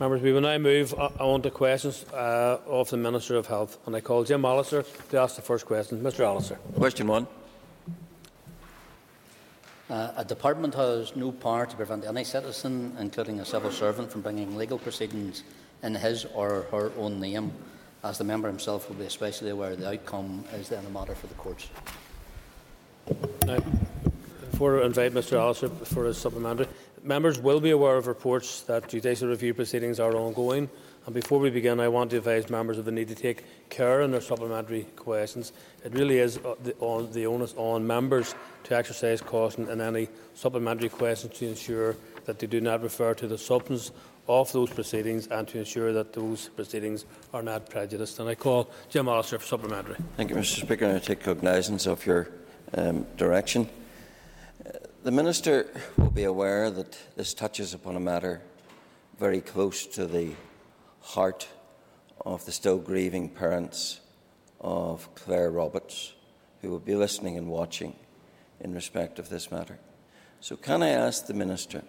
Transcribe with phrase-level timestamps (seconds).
[0.00, 3.76] Members, we will now move on to questions uh, of the Minister of Health.
[3.84, 6.00] And I call Jim Allister to ask the first question.
[6.00, 6.54] Mr Allister.
[6.74, 7.26] Question one.
[9.90, 14.22] Uh, a department has no power to prevent any citizen, including a civil servant, from
[14.22, 15.42] bringing legal proceedings
[15.82, 17.52] in his or her own name,
[18.02, 21.26] as the member himself will be especially aware the outcome is then a matter for
[21.26, 21.68] the courts.
[23.44, 23.58] Now,
[24.50, 26.68] before I invite Mr Allister for his supplementary,
[27.02, 30.68] Members will be aware of reports that judicial review proceedings are ongoing.
[31.06, 34.02] And before we begin, I want to advise members of the need to take care
[34.02, 35.52] in their supplementary questions.
[35.82, 38.34] It really is uh, the, on, the onus on members
[38.64, 43.26] to exercise caution in any supplementary questions to ensure that they do not refer to
[43.26, 43.92] the substance
[44.28, 48.18] of those proceedings and to ensure that those proceedings are not prejudiced.
[48.20, 49.96] And I call Jim Allister for supplementary.
[50.18, 50.94] Thank you, Mr Speaker.
[50.94, 52.28] I take cognizance of your
[52.74, 53.70] um, direction.
[55.02, 58.42] The Minister will be aware that this touches upon a matter
[59.18, 60.32] very close to the
[61.00, 61.48] heart
[62.26, 64.00] of the still grieving parents
[64.60, 66.12] of Claire Roberts,
[66.60, 67.96] who will be listening and watching
[68.60, 69.78] in respect of this matter.
[70.40, 71.82] So, can I ask the Minister,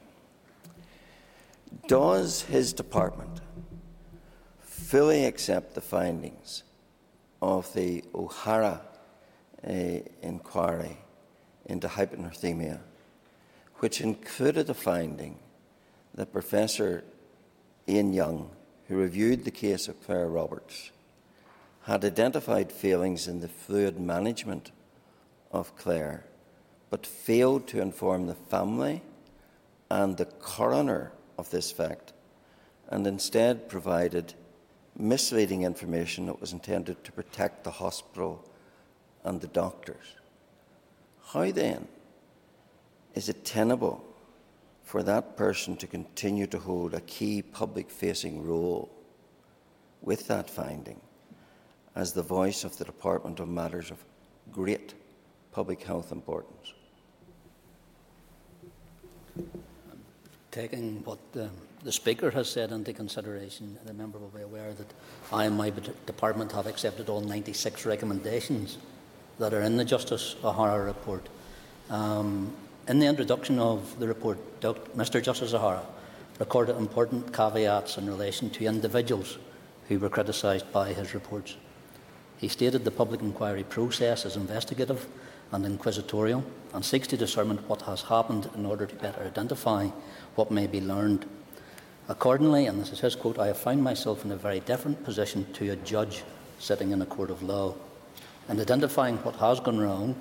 [1.89, 3.41] does his department
[4.61, 6.63] fully accept the findings
[7.41, 8.79] of the O'Hara
[9.67, 9.71] uh,
[10.21, 10.97] inquiry
[11.65, 12.79] into hyponatremia
[13.81, 15.39] which included a finding
[16.13, 17.03] that Professor
[17.89, 18.51] Ian Young,
[18.87, 20.91] who reviewed the case of Claire Roberts,
[21.85, 24.69] had identified failings in the fluid management
[25.51, 26.23] of Claire,
[26.91, 29.01] but failed to inform the family
[29.89, 32.13] and the coroner of this fact,
[32.87, 34.35] and instead provided
[34.95, 38.47] misleading information that was intended to protect the hospital
[39.23, 40.05] and the doctors.
[41.33, 41.87] How then
[43.15, 44.03] is it tenable
[44.83, 48.91] for that person to continue to hold a key public facing role
[50.01, 50.99] with that finding
[51.95, 53.97] as the voice of the Department of matters of
[54.51, 54.93] great
[55.51, 56.73] public health importance?
[60.51, 61.49] Taking what the,
[61.83, 64.93] the Speaker has said into consideration, the member will be aware that
[65.31, 65.71] I and my
[66.05, 68.77] department have accepted all 96 recommendations
[69.39, 71.27] that are in the Justice O'Hara report.
[71.89, 72.53] Um,
[72.91, 75.81] in the introduction of the report, Mr Justice O'Hara
[76.39, 79.37] recorded important caveats in relation to individuals
[79.87, 81.55] who were criticised by his reports.
[82.37, 85.07] He stated the public inquiry process is investigative
[85.53, 86.43] and inquisitorial
[86.73, 89.87] and seeks to determine what has happened in order to better identify
[90.35, 91.25] what may be learned.
[92.09, 95.45] Accordingly, and this is his quote, I have found myself in a very different position
[95.53, 96.23] to a judge
[96.59, 97.73] sitting in a court of law.
[98.49, 100.13] In identifying what has gone wrong,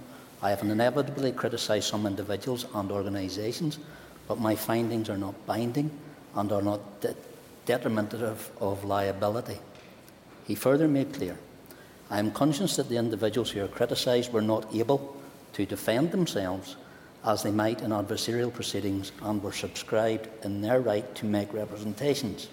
[0.43, 3.78] I have inevitably criticised some individuals and organisations,
[4.27, 5.91] but my findings are not binding
[6.34, 7.15] and are not de-
[7.67, 9.59] determinative of liability.
[10.47, 11.39] He further made clear
[12.11, 15.17] I am conscious that the individuals who are criticised were not able
[15.53, 16.77] to defend themselves
[17.25, 22.49] as they might in adversarial proceedings and were subscribed in their right to make representations.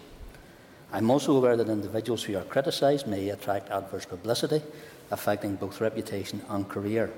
[0.91, 4.61] I am also aware that individuals who are criticised may attract adverse publicity,
[5.09, 7.11] affecting both reputation and career.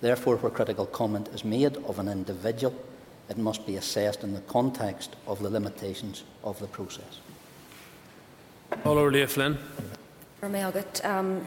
[0.00, 2.74] Therefore, where critical comment is made of an individual,
[3.28, 7.20] it must be assessed in the context of the limitations of the process.
[8.84, 9.58] Órlaithí Flynn.
[10.42, 11.44] Um,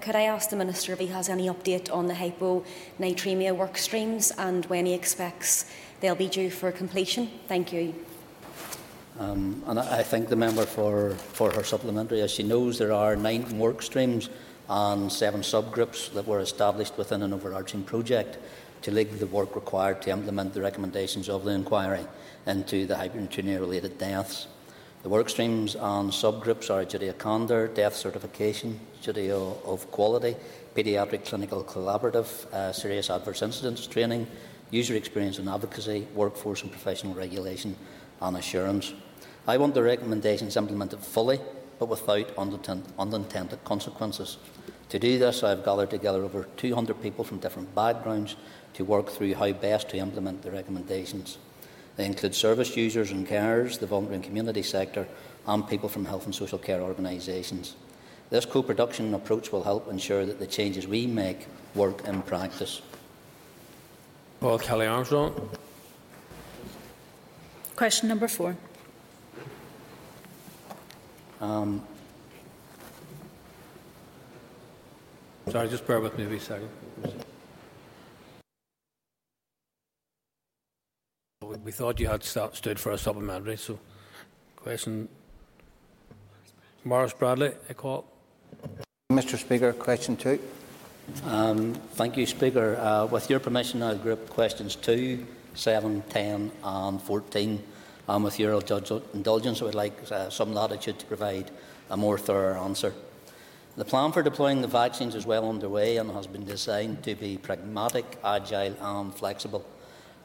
[0.00, 4.30] could I ask the Minister if he has any update on the hyponatremia work streams
[4.38, 5.66] and when he expects
[6.00, 7.28] they'll be due for completion?
[7.48, 7.92] Thank you.
[9.18, 13.16] Um, and I thank the member for, for her supplementary, as she knows, there are
[13.16, 14.28] nine work streams
[14.68, 18.38] and seven subgroups that were established within an overarching project
[18.82, 22.06] to lead the work required to implement the recommendations of the inquiry
[22.46, 24.46] into the hyponatremia related deaths.
[25.02, 30.36] The work streams and subgroups are duty of death certification, duty of quality,
[30.74, 34.26] paediatric clinical collaborative, uh, serious adverse incidents training,
[34.70, 37.76] user experience and advocacy, workforce and professional regulation,
[38.20, 38.92] and assurance.
[39.46, 41.38] I want the recommendations implemented fully
[41.78, 44.38] but without unintended consequences.
[44.90, 48.36] To do this, I have gathered together over 200 people from different backgrounds
[48.74, 51.38] to work through how best to implement the recommendations.
[51.96, 55.06] They include service users and carers, the voluntary and community sector,
[55.46, 57.76] and people from health and social care organisations.
[58.30, 62.82] This co production approach will help ensure that the changes we make work in practice.
[64.40, 65.50] Paul Kellie Armstrong.
[67.76, 68.56] Question number four.
[71.44, 71.82] Um,
[75.50, 76.70] sorry, just bear with me a second.
[81.62, 83.78] We thought you had stood for a supplementary, so
[84.56, 85.10] Question.
[86.84, 88.06] Maurice Bradley, I call.
[89.12, 90.40] Mr Speaker, question two.
[91.26, 92.76] Um, thank you, Speaker.
[92.76, 97.62] Uh, with your permission, I'll group questions 2, 7, 10 and 14.
[98.08, 101.50] And with your indulgence, I would like uh, some latitude to provide
[101.90, 102.92] a more thorough answer.
[103.76, 107.38] The plan for deploying the vaccines is well underway and has been designed to be
[107.38, 109.64] pragmatic, agile and flexible.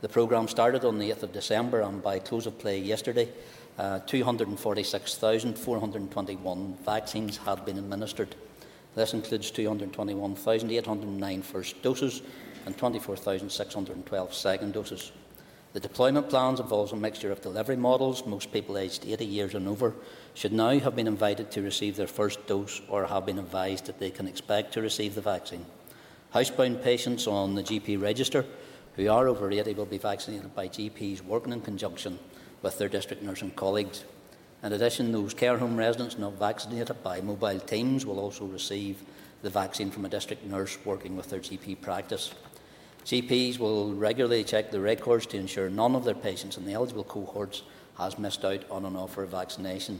[0.01, 3.29] The programme started on the 8th of December and by close of play yesterday,
[3.77, 8.35] uh, 246,421 vaccines had been administered.
[8.95, 12.21] This includes 221,809 first doses
[12.65, 15.11] and 24,612 second doses.
[15.71, 18.25] The deployment plans involves a mixture of delivery models.
[18.25, 19.93] Most people aged 80 years and over
[20.33, 23.99] should now have been invited to receive their first dose or have been advised that
[23.99, 25.65] they can expect to receive the vaccine.
[26.33, 28.45] Housebound patients on the GP register
[28.95, 32.17] who are over 80 will be vaccinated by GPs working in conjunction
[32.63, 34.03] with their district nursing colleagues.
[34.63, 39.03] In addition, those care home residents not vaccinated by mobile teams will also receive
[39.43, 42.33] the vaccine from a district nurse working with their GP practice.
[43.09, 47.03] GPs will regularly check the records to ensure none of their patients in the eligible
[47.03, 47.63] cohorts
[47.97, 49.99] has missed out on an offer of vaccination.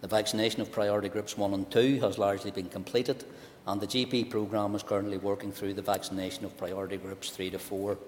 [0.00, 3.24] The vaccination of priority groups 1 and 2 has largely been completed,
[3.66, 7.58] and the GP programme is currently working through the vaccination of priority groups 3 to
[7.58, 7.98] 4,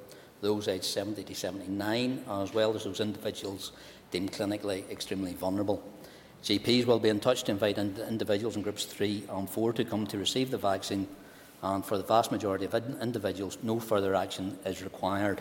[0.40, 3.73] those aged 70 to 79, as well as those individuals
[4.12, 5.82] deemed clinically extremely vulnerable.
[6.43, 10.06] GPs will be in touch to invite individuals in groups 3 and 4 to come
[10.06, 11.06] to receive the vaccine,
[11.62, 15.41] and for the vast majority of individuals, no further action is required.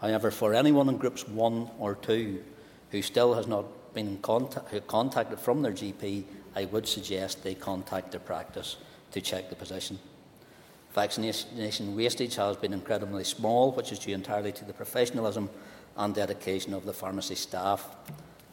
[0.00, 2.42] However, for anyone in groups 1 or 2
[2.90, 6.24] who still has not been contact, contacted from their GP,
[6.54, 8.76] I would suggest they contact their practice
[9.12, 9.98] to check the position.
[10.94, 15.50] Vaccination wastage has been incredibly small, which is due entirely to the professionalism
[15.96, 17.86] and dedication of the pharmacy staff.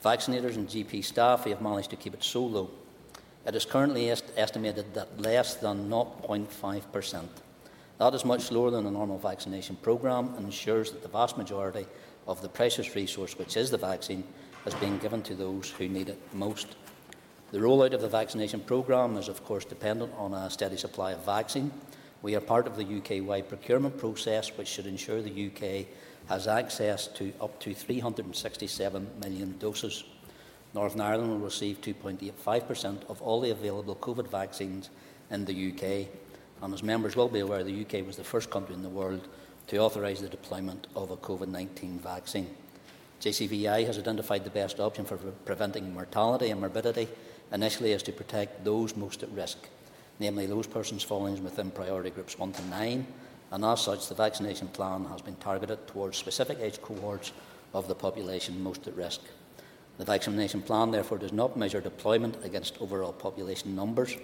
[0.04, 2.70] Vaccinators and GP staff have managed to keep it so low.
[3.46, 7.24] It is currently est- estimated that less than 0.5%.
[7.98, 11.86] That is much lower than a normal vaccination programme and ensures that the vast majority
[12.26, 14.24] of the precious resource, which is the vaccine,
[14.66, 16.76] is being given to those who need it most.
[17.52, 21.26] The rollout of the vaccination programme is, of course, dependent on a steady supply of
[21.26, 21.72] vaccine.
[22.22, 25.86] We are part of the UK wide procurement process, which should ensure the UK
[26.30, 30.06] has access to up to 367 million doses.
[30.74, 34.90] Northern Ireland will receive 2.85% of all the available COVID vaccines
[35.30, 36.08] in the UK.
[36.62, 39.28] And as members will be aware, the UK was the first country in the world
[39.68, 42.50] to authorise the deployment of a COVID 19 vaccine.
[43.22, 47.08] JCVI has identified the best option for preventing mortality and morbidity
[47.52, 49.58] initially is to protect those most at risk,
[50.20, 53.08] namely those persons falling within priority groups 1 to 9
[53.54, 57.32] and as such, the vaccination plan has been targeted towards specific age cohorts
[57.76, 59.22] of the population most at risk.
[60.04, 64.18] The vaccination plan, therefore, does not measure deployment against overall population numbers.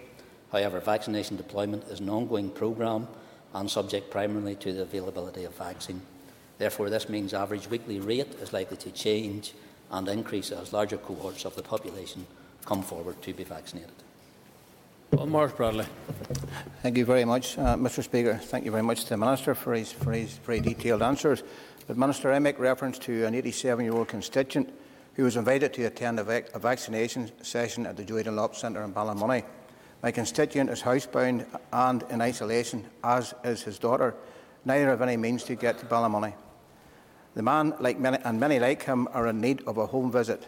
[0.52, 3.08] However, vaccination deployment is an ongoing programme
[3.54, 6.02] and subject primarily to the availability of vaccine.
[6.58, 9.54] Therefore, this means average weekly rate is likely to change
[9.90, 12.28] and increase as larger cohorts of the population
[12.66, 14.04] come forward to be vaccinated.
[15.12, 15.86] Well, Maurice Bradley.
[16.84, 18.04] Thank you very much, uh, Mr.
[18.04, 18.36] Speaker.
[18.36, 21.42] Thank you very much to the Minister for his, for his very detailed answers.
[21.88, 24.74] But, Minister, I make reference to an 87 year old constituent
[25.20, 28.82] who was invited to attend a, vac- a vaccination session at the Joey Dunlop Centre
[28.84, 29.44] in Ballymoney.
[30.02, 34.16] My constituent is housebound and in isolation, as is his daughter.
[34.64, 36.36] Neither have any means to get to Ballymoney.
[37.36, 40.42] The man, like many, and many like him, are in need of a home visit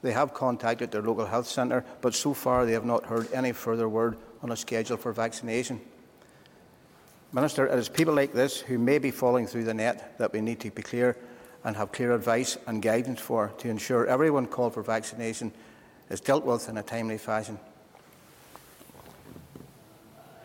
[0.00, 3.52] they have contacted their local health centre, but so far they have not heard any
[3.52, 5.82] further word on a schedule for vaccination.
[7.30, 10.40] Minister, it is people like this who may be falling through the net that we
[10.40, 11.18] need to be clear
[11.66, 15.52] and have clear advice and guidance for to ensure everyone called for vaccination
[16.08, 17.58] is dealt with in a timely fashion.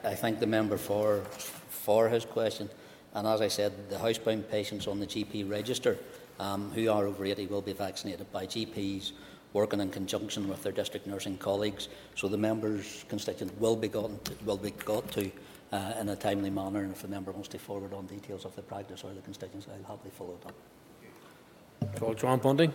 [0.04, 1.20] I thank the member for,
[1.70, 2.72] for his question.
[3.14, 6.00] And as I said, the housebound patients on the GP register
[6.40, 9.12] um, who are over 80 will be vaccinated by GPs
[9.54, 11.90] working in conjunction with their district nursing colleagues.
[12.16, 15.30] So the members' constituent will be got to, will be got to
[15.72, 16.80] uh, in a timely manner.
[16.80, 19.68] And if the member wants to forward on details of the practice or the constituents,
[19.72, 20.56] I'll happily follow it up.
[22.02, 22.74] Call Joanne Bunting.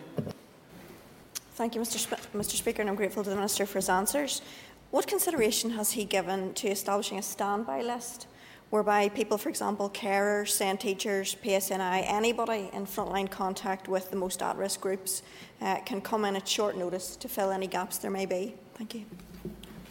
[1.54, 1.98] Thank you, Mr.
[1.98, 2.52] Sp- Mr.
[2.52, 4.42] Speaker, and I'm grateful to the Minister for his answers.
[4.90, 8.26] What consideration has he given to establishing a standby list
[8.70, 14.42] whereby people, for example, carers, SEND teachers, PSNI, anybody in frontline contact with the most
[14.42, 15.22] at risk groups
[15.60, 18.54] uh, can come in at short notice to fill any gaps there may be.
[18.75, 19.04] Thank you.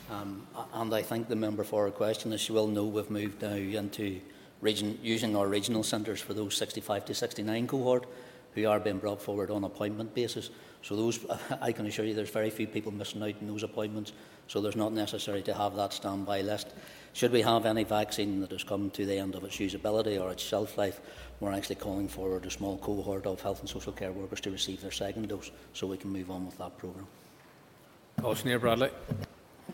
[0.10, 2.32] Um, and I thank the member for her question.
[2.32, 4.22] As you will know, we've moved now into
[4.62, 8.06] region, using our regional centres for those 65 to 69 cohort
[8.56, 10.50] who are being brought forward on appointment basis.
[10.82, 11.20] So those,
[11.62, 14.14] I can assure you there's very few people missing out in those appointments,
[14.48, 16.70] so there's not necessary to have that standby list.
[17.14, 20.32] Should we have any vaccine that has come to the end of its usability or
[20.32, 21.02] its shelf life,
[21.40, 24.82] we're actually calling forward a small cohort of health and social care workers to receive
[24.82, 27.08] their second dose so we can move on with that programme.
[28.18, 28.90] Commissioner Bradley.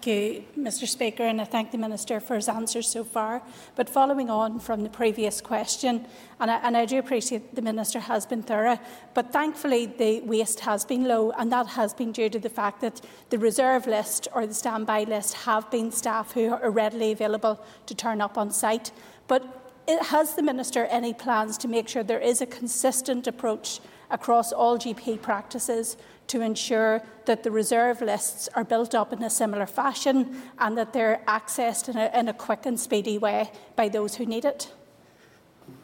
[0.01, 3.43] Thank you, Mr Speaker, and I thank the Minister for his answers so far.
[3.75, 6.07] But following on from the previous question,
[6.39, 8.79] and I, and I do appreciate the Minister has been thorough,
[9.13, 12.81] but thankfully the waste has been low, and that has been due to the fact
[12.81, 17.63] that the reserve list or the standby list have been staff who are readily available
[17.85, 18.91] to turn up on site.
[19.27, 23.79] But has the Minister any plans to make sure there is a consistent approach
[24.09, 25.95] across all GP practices
[26.27, 30.93] to ensure that the reserve lists are built up in a similar fashion and that
[30.93, 34.71] they're accessed in a, in a quick and speedy way by those who need it.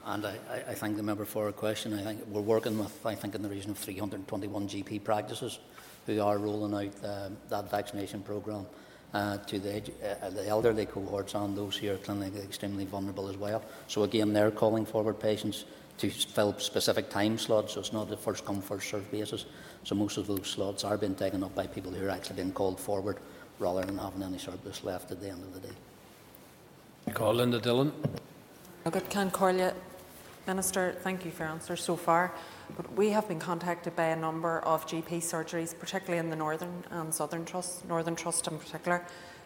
[0.06, 0.38] And I,
[0.70, 1.94] I thank the member for her question.
[1.94, 5.60] I think we're working with, I think, in the region of 321 GP practices
[6.06, 8.66] who are rolling out uh, that vaccination programme
[9.14, 9.82] uh, to the,
[10.22, 13.64] uh, the elderly cohorts and those who are clinically extremely vulnerable as well.
[13.88, 15.66] So again, they're calling forward patients
[15.98, 19.46] to fill specific time slots, so it's not a first come, first served basis.
[19.88, 22.52] So most of those slots are being taken up by people who are actually being
[22.52, 23.20] called forward
[23.58, 27.14] rather than having any surplus left at the end of the day.
[27.14, 27.94] Call Linda Dillon.
[28.84, 29.74] Good, Ceann Comhairle.
[30.46, 32.34] Minister, thank you for your answers so far.
[32.76, 36.84] But we have been contacted by a number of GP surgeries, particularly in the Northern
[36.92, 39.06] and Southern Trust, Northern Trust in particular,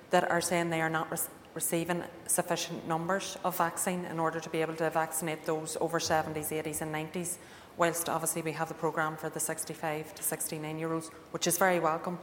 [0.09, 1.07] that are saying they are not
[1.53, 6.49] receiving sufficient numbers of vaccine in order to be able to vaccinate those over 70s,
[6.49, 7.37] 80s, and 90s.
[7.81, 11.57] Whilst obviously we have the programme for the 65 to 69 year olds, which is
[11.57, 12.19] very welcome,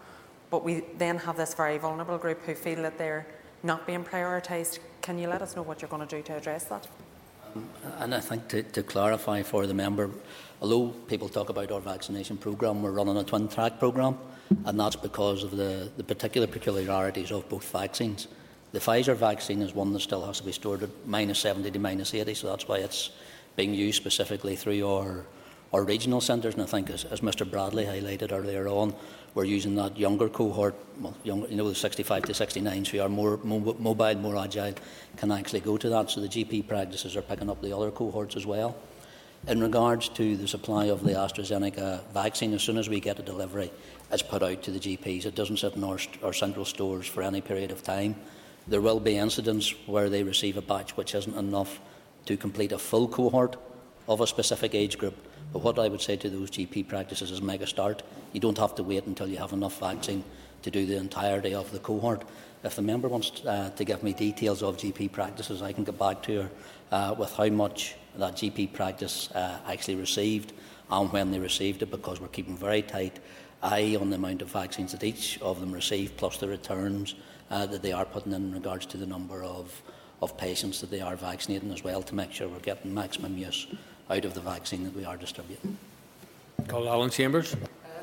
[0.50, 3.26] but we then have this very vulnerable group who feel that they're
[3.64, 4.78] not being prioritised.
[5.02, 6.86] Can you let us know what you're going to do to address that?
[7.56, 10.10] Um, and I think to, to clarify for the member,
[10.62, 14.16] although people talk about our vaccination programme, we're running a twin track programme,
[14.64, 18.28] and that's because of the, the particular peculiarities of both vaccines.
[18.70, 21.78] The Pfizer vaccine is one that still has to be stored at minus 70 to
[21.80, 23.10] minus 80, so that's why it's
[23.56, 25.24] being used specifically through our,
[25.72, 26.54] our regional centres.
[26.54, 28.94] And I think, as, as Mr Bradley highlighted earlier on,
[29.34, 33.08] we're using that younger cohort, well, young, you know, the 65 to 69s who are
[33.08, 34.74] more mo- mobile, more agile,
[35.16, 36.10] can actually go to that.
[36.10, 38.76] So the GP practices are picking up the other cohorts as well.
[39.46, 43.22] In regards to the supply of the AstraZeneca vaccine, as soon as we get a
[43.22, 43.70] delivery,
[44.10, 45.26] it's put out to the GPs.
[45.26, 48.16] It doesn't sit in our, our central stores for any period of time.
[48.66, 51.78] There will be incidents where they receive a batch which isn't enough
[52.26, 53.56] to complete a full cohort
[54.08, 55.14] of a specific age group.
[55.52, 58.02] But what I would say to those GP practices is make a start.
[58.32, 60.24] You don't have to wait until you have enough vaccine
[60.62, 62.24] to do the entirety of the cohort.
[62.64, 65.98] If the member wants uh, to give me details of GP practices, I can get
[65.98, 66.50] back to her
[66.90, 70.52] uh, with how much that GP practice uh, actually received
[70.90, 73.20] and when they received it, because we're keeping very tight
[73.62, 77.14] eye on the amount of vaccines that each of them received, plus the returns
[77.50, 79.82] uh, that they are putting in regards to the number of,
[80.22, 83.66] of patients that they are vaccinating as well to make sure we're getting maximum use
[84.10, 85.76] out of the vaccine that we are distributing.
[86.66, 87.54] Call Alan Chambers.
[87.54, 87.58] Uh,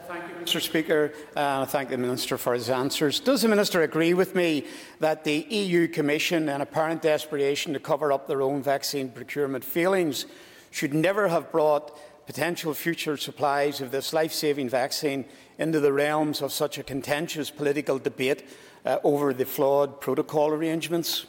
[0.08, 0.62] thank you, Mr.
[0.62, 1.14] Speaker.
[1.36, 3.20] Uh, I thank the Minister for his answers.
[3.20, 4.66] Does the Minister agree with me
[5.00, 10.26] that the EU Commission, in apparent desperation to cover up their own vaccine procurement failings,
[10.72, 15.26] should never have brought potential future supplies of this life saving vaccine
[15.58, 18.48] into the realms of such a contentious political debate
[18.86, 21.26] uh, over the flawed protocol arrangements?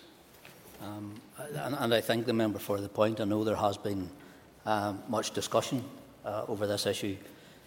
[0.83, 3.21] Um, and, and, I thank the member for the point.
[3.21, 4.11] I know there has been
[4.67, 5.83] um, much discussion
[6.25, 7.17] uh, over this issue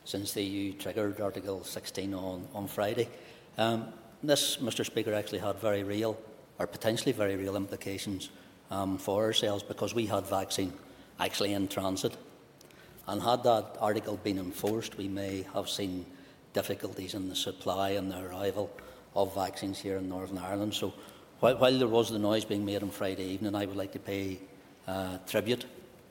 [0.03, 3.09] since the EU triggered Article 16 on, on Friday.
[3.57, 3.87] Um,
[4.21, 6.19] this, Mr Speaker, actually had very real,
[6.59, 8.29] or potentially very real implications
[8.69, 10.73] um, for ourselves because we had vaccine
[11.19, 12.15] actually in transit.
[13.07, 16.05] And had that article been enforced, we may have seen
[16.53, 18.69] difficulties in the supply and the arrival
[19.15, 20.73] of vaccines here in Northern Ireland.
[20.73, 20.93] So
[21.39, 23.99] while, while there was the noise being made on Friday evening, I would like to
[23.99, 24.39] pay
[24.87, 25.65] uh, tribute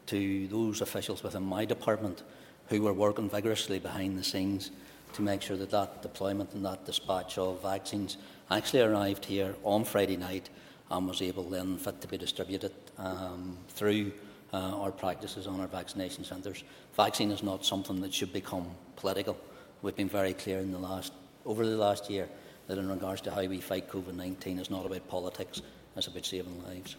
[0.08, 2.22] to those officials within my department
[2.68, 4.70] who were working vigorously behind the scenes
[5.14, 8.18] to make sure that that deployment and that dispatch of vaccines
[8.50, 10.48] actually arrived here on Friday night
[10.90, 14.12] and was able then fit to be distributed um, through
[14.52, 16.64] uh, our practices on our vaccination centres.
[16.96, 19.36] Vaccine is not something that should become political.
[19.82, 21.12] We've been very clear in the last,
[21.44, 22.28] over the last year
[22.66, 25.62] that in regards to how we fight COVID-19 is not about politics,
[25.96, 26.96] it's about saving lives.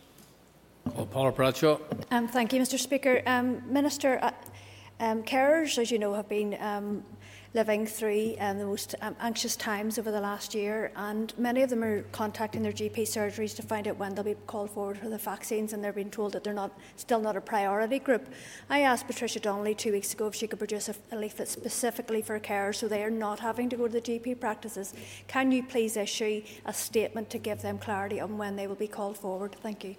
[0.85, 1.79] Well, Paula Bradshaw.
[2.11, 3.21] Um, thank you, Mr Speaker.
[3.25, 4.31] Um, Minister, uh,
[5.01, 7.05] Um, carers, as you know, have been um,
[7.53, 11.69] living through um, the most um, anxious times over the last year, and many of
[11.69, 15.07] them are contacting their GP surgeries to find out when they'll be called forward for
[15.07, 18.27] the vaccines, and they're being told that they're not still not a priority group.
[18.69, 22.21] I asked Patricia Donnelly two weeks ago if she could produce a, a leaflet specifically
[22.21, 24.93] for carers so they are not having to go to the GP practices.
[25.29, 28.89] Can you please issue a statement to give them clarity on when they will be
[28.89, 29.55] called forward?
[29.63, 29.95] Thank you.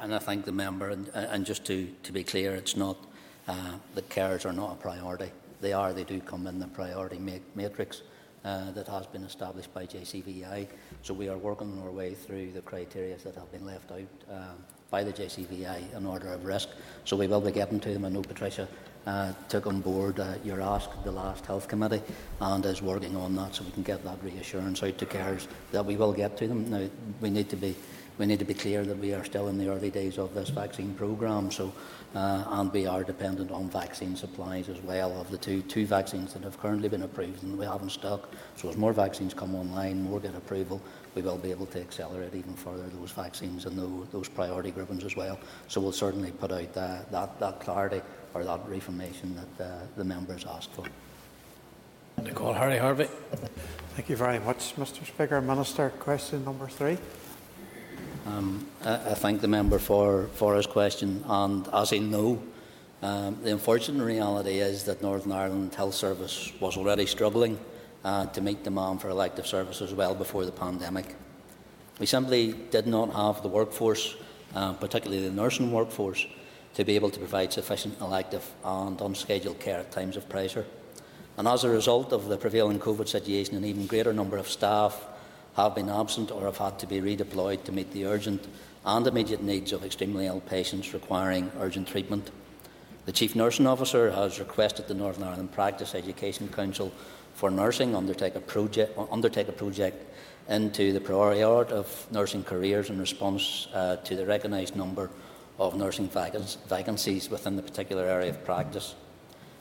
[0.00, 2.96] And I thank the member, and, and just to, to be clear, it's not
[3.48, 7.18] uh, that carers are not a priority they are, they do come in the priority
[7.18, 8.02] ma matrix
[8.44, 10.66] uh, that has been established by JCVI.
[11.02, 14.56] So we are working our way through the criteria that have been left out um,
[14.90, 16.68] by the JCVI in order of risk.
[17.04, 18.04] So we will be getting to them.
[18.04, 18.68] I know Patricia
[19.06, 22.02] uh, took on board uh, your ask the last health committee
[22.40, 25.84] and is working on that so we can get that reassurance out to carers that
[25.84, 26.70] we will get to them.
[26.70, 26.88] Now
[27.20, 27.74] we need to be
[28.18, 30.50] we need to be clear that we are still in the early days of this
[30.50, 31.50] vaccine programme.
[31.50, 31.72] So
[32.14, 36.32] uh, and we are dependent on vaccine supplies as well of the two, two vaccines
[36.32, 38.30] that have currently been approved and we haven't stock.
[38.56, 40.80] So as more vaccines come online, more get approval,
[41.14, 45.04] we will be able to accelerate even further those vaccines and those, those priority groupings
[45.04, 45.38] as well.
[45.68, 48.00] So we'll certainly put out that, that, that clarity
[48.34, 50.84] or that information that uh, the members asked for.
[52.22, 53.08] Nicole Harry Harvey.
[53.94, 55.40] Thank you very much, Mr Speaker.
[55.40, 56.98] Minister, question number three.
[58.28, 62.42] Um, I, I, thank the member for, for his question, and as he know,
[63.00, 67.58] um, the unfortunate reality is that Northern Ireland Health Service was already struggling
[68.04, 71.16] uh, to meet demand for elective services well before the pandemic.
[72.00, 74.14] We simply did not have the workforce,
[74.54, 76.26] uh, particularly the nursing workforce,
[76.74, 80.66] to be able to provide sufficient elective and unscheduled care at times of pressure.
[81.38, 85.02] And as a result of the prevailing COVID situation, an even greater number of staff
[85.58, 88.46] have been absent or have had to be redeployed to meet the urgent
[88.86, 92.30] and immediate needs of extremely ill patients requiring urgent treatment.
[93.06, 96.92] The Chief Nursing Officer has requested the Northern Ireland Practice Education Council
[97.34, 99.96] for Nursing undertake a project, undertake a project
[100.48, 105.10] into the priority of nursing careers in response uh, to the recognised number
[105.58, 106.08] of nursing
[106.68, 108.94] vacancies within the particular area of practice.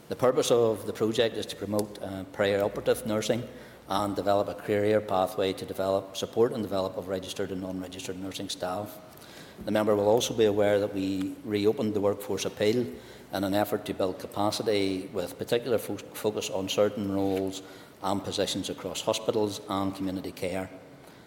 [0.09, 2.23] The purpose of the project is to promote uh,
[2.63, 3.41] operative nursing
[3.89, 8.49] and develop a career pathway to develop, support and develop of registered and non-registered nursing
[8.49, 8.97] staff.
[9.65, 12.85] The member will also be aware that we reopened the workforce appeal
[13.33, 17.63] in an effort to build capacity with particular fo focus on certain roles
[18.03, 20.69] and positions across hospitals and community care.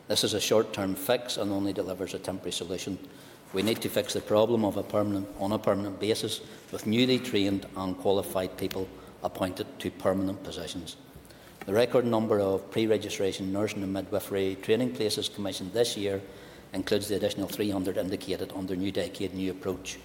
[0.08, 2.98] This is a short-term fix and only delivers a temporary solution.
[3.52, 6.40] We need to fix the problem a permanent, on a permanent basis
[6.72, 8.88] with newly trained and qualified people
[9.22, 10.96] appointed to permanent positions.
[11.70, 16.20] The record number of pre-registration nursing and midwifery training places commissioned this year
[16.72, 20.00] includes the additional 300 indicated under New Decade New Approach.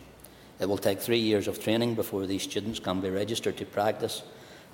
[0.60, 4.22] It will take three years of training before these students can be registered to practice,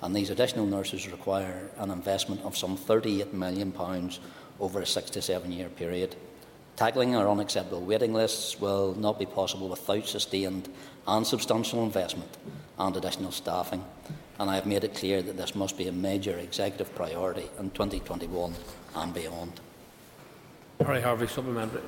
[0.02, 3.72] and these additional nurses require an investment of some £38 million
[4.60, 6.14] over a six to seven year period.
[6.76, 10.68] Tackling our unacceptable waiting lists will not be possible without sustained
[11.06, 12.36] and substantial investment
[12.78, 13.84] and additional staffing
[14.42, 17.70] and I have made it clear that this must be a major executive priority in
[17.70, 18.52] 2021
[18.96, 19.60] and beyond.
[20.84, 21.80] Harry Harvey, supplementary.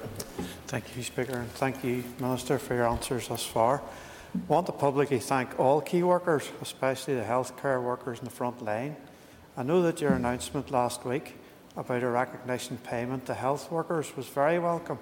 [0.68, 3.83] Thank you, Speaker, and thank you, Minister, for your answers thus far.
[4.35, 8.64] I want to publicly thank all key workers, especially the healthcare workers in the front
[8.64, 8.94] line.
[9.57, 11.35] I know that your announcement last week
[11.77, 14.98] about a recognition payment to health workers was very welcome.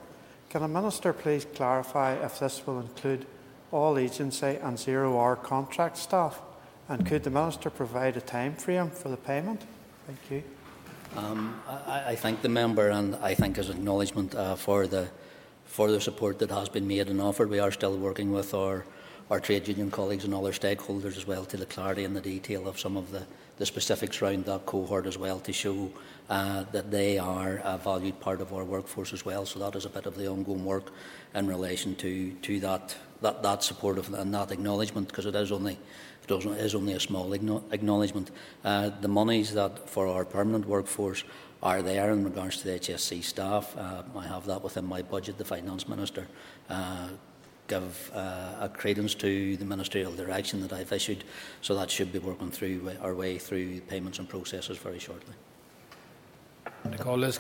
[0.49, 3.27] Can the Minister please clarify if this will include
[3.73, 6.41] all agency and zero-hour contract staff?
[6.89, 9.63] And could the Minister provide a time frame for the payment?
[10.07, 10.43] Thank you.
[11.17, 15.09] Um, I, I, thank the member and I thank his acknowledgement uh, for the
[15.73, 17.49] for the support that has been made and offered.
[17.49, 18.85] We are still working with our,
[19.31, 22.69] our trade union colleagues and other stakeholders as well to the clarity and the detail
[22.69, 23.23] of some of the,
[23.57, 25.91] the specifics around that cohort as well to show
[26.29, 29.47] uh, that they are a valued part of our workforce as well.
[29.47, 30.93] So that is a bit of the ongoing work
[31.35, 35.53] in relation to, to that, that, that support of, and that acknowledgement because it is
[35.53, 35.79] only
[36.29, 38.31] it is only a small acknowledgement.
[38.65, 41.25] Uh, the monies that for our permanent workforce
[41.63, 43.77] are there in regards to the HSC staff.
[43.77, 45.39] Uh, I have that within my budget.
[45.39, 46.29] The finance minister
[46.71, 47.09] uh,
[47.67, 51.25] give uh, a credence to the ministerial direction that I've issued,
[51.61, 55.35] so that should be working through our way through payments and processes very shortly.
[56.89, 57.39] Nicole Liz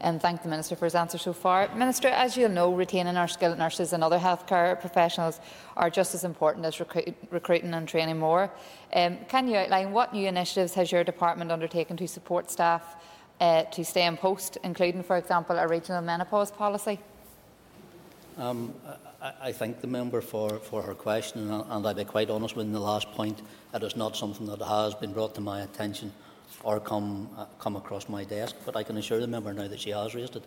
[0.00, 1.74] And thank the Minister for his answer so far.
[1.74, 5.40] Minister, as you'll know, retaining our skilled nurses and other healthcare professionals
[5.76, 8.50] are just as important as recruit, recruiting and training more.
[8.92, 12.96] Um, can you outline what new initiatives has your department undertaken to support staff
[13.40, 16.98] uh, to stay in post, including, for example, a regional menopause policy?
[18.38, 18.74] Um,
[19.22, 22.56] I, I thank the member for, for her question, and, and I'll be quite honest
[22.56, 23.40] with the last point.
[23.74, 26.12] It is not something that has been brought to my attention
[26.66, 29.78] or come, uh, come across my desk, but I can assure the member now that
[29.78, 30.42] she has raised it.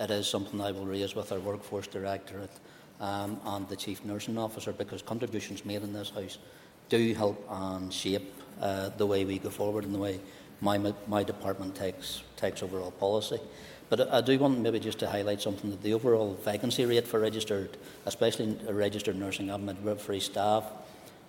[0.00, 2.50] It is something I will raise with our Workforce Directorate
[3.00, 6.38] um, and the Chief Nursing Officer because contributions made in this House
[6.88, 10.18] do help and shape uh, the way we go forward and the way
[10.60, 13.38] my, my department takes, takes overall policy.
[13.90, 17.20] But I do want maybe just to highlight something that the overall vacancy rate for
[17.20, 20.64] registered, especially registered nursing and midwifery staff,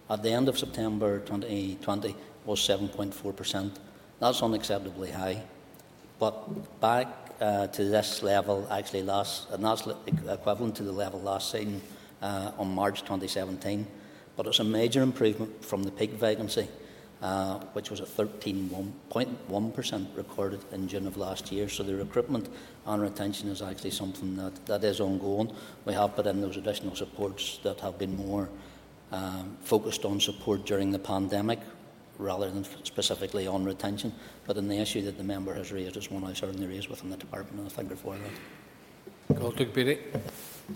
[0.09, 3.77] at the end of September 2020 was 7.4%.
[4.21, 5.43] That's unacceptably high.
[6.19, 7.07] But back
[7.41, 11.81] uh, to this level, actually last, and that's equivalent to the level last seen
[12.21, 13.85] uh, on March 2017.
[14.37, 16.69] But it's a major improvement from the peak vacancy
[17.21, 21.69] uh, which was at 13.1% recorded in June of last year.
[21.69, 22.49] So the recruitment
[22.85, 25.55] and retention is actually something that, that is ongoing.
[25.85, 28.49] We have put in those additional supports that have been more
[29.11, 31.59] um, focused on support during the pandemic
[32.21, 34.13] rather than specifically on retention.
[34.45, 37.09] But in the issue that the member has raised is one I certainly raised within
[37.09, 39.39] the department and I thank her for that.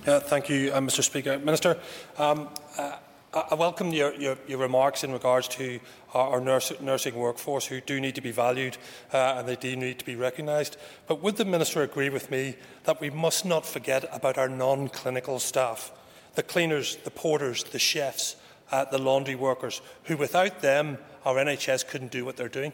[0.05, 1.37] Uh, thank you, uh, Mr Speaker.
[1.39, 1.77] Minister,
[2.17, 2.97] um, uh,
[3.33, 5.81] I welcome your, your, your, remarks in regards to
[6.13, 8.77] our, our nurse, nursing workforce who do need to be valued
[9.13, 10.77] uh, and they do need to be recognised.
[11.05, 12.55] But would the Minister agree with me
[12.85, 15.91] that we must not forget about our non-clinical staff,
[16.35, 18.37] the cleaners, the porters, the chefs,
[18.71, 22.71] uh, the laundry workers, who without them our NHS couldn't do what they're doing?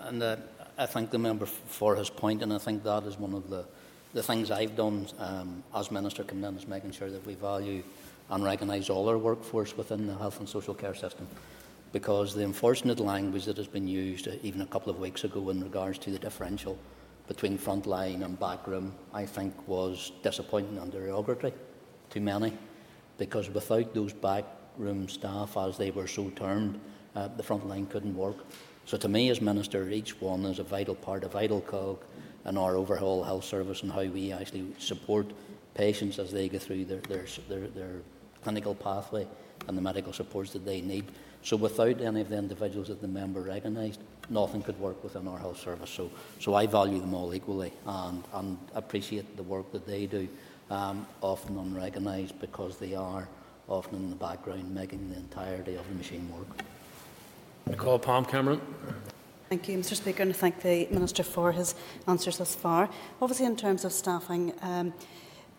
[0.00, 0.36] And uh,
[0.78, 3.66] I thank the member for his point and I think that is one of the,
[4.14, 7.82] the things I've done um, as Minister coming in is making sure that we value
[8.30, 11.26] and recognise all our workforce within the health and social care system.
[11.92, 15.50] Because the unfortunate language that has been used uh, even a couple of weeks ago
[15.50, 16.78] in regards to the differential
[17.28, 21.52] between frontline and backroom, I think was disappointing and derogatory
[22.10, 22.56] to many.
[23.18, 26.80] Because without those backroom staff, as they were so termed,
[27.14, 28.36] uh, the front line couldn't work.
[28.86, 31.98] So to me as Minister, each one is a vital part, a vital cog
[32.46, 35.26] in our overall health service and how we actually support
[35.74, 37.92] patients as they go through their, their, their, their
[38.42, 39.26] clinical pathway
[39.68, 41.04] and the medical supports that they need.
[41.42, 45.38] So without any of the individuals that the member recognised, nothing could work within our
[45.38, 45.90] health service.
[45.90, 50.28] So, so I value them all equally and, and appreciate the work that they do,
[50.70, 53.28] um, often unrecognised because they are
[53.68, 56.64] often in the background making the entirety of the machine work.
[57.70, 58.60] I call Pam Cameron.
[59.48, 61.76] Thank you, Mr Speaker, and thank the Minister for his
[62.08, 62.90] answers thus far.
[63.22, 64.92] Obviously, in terms of staffing, um,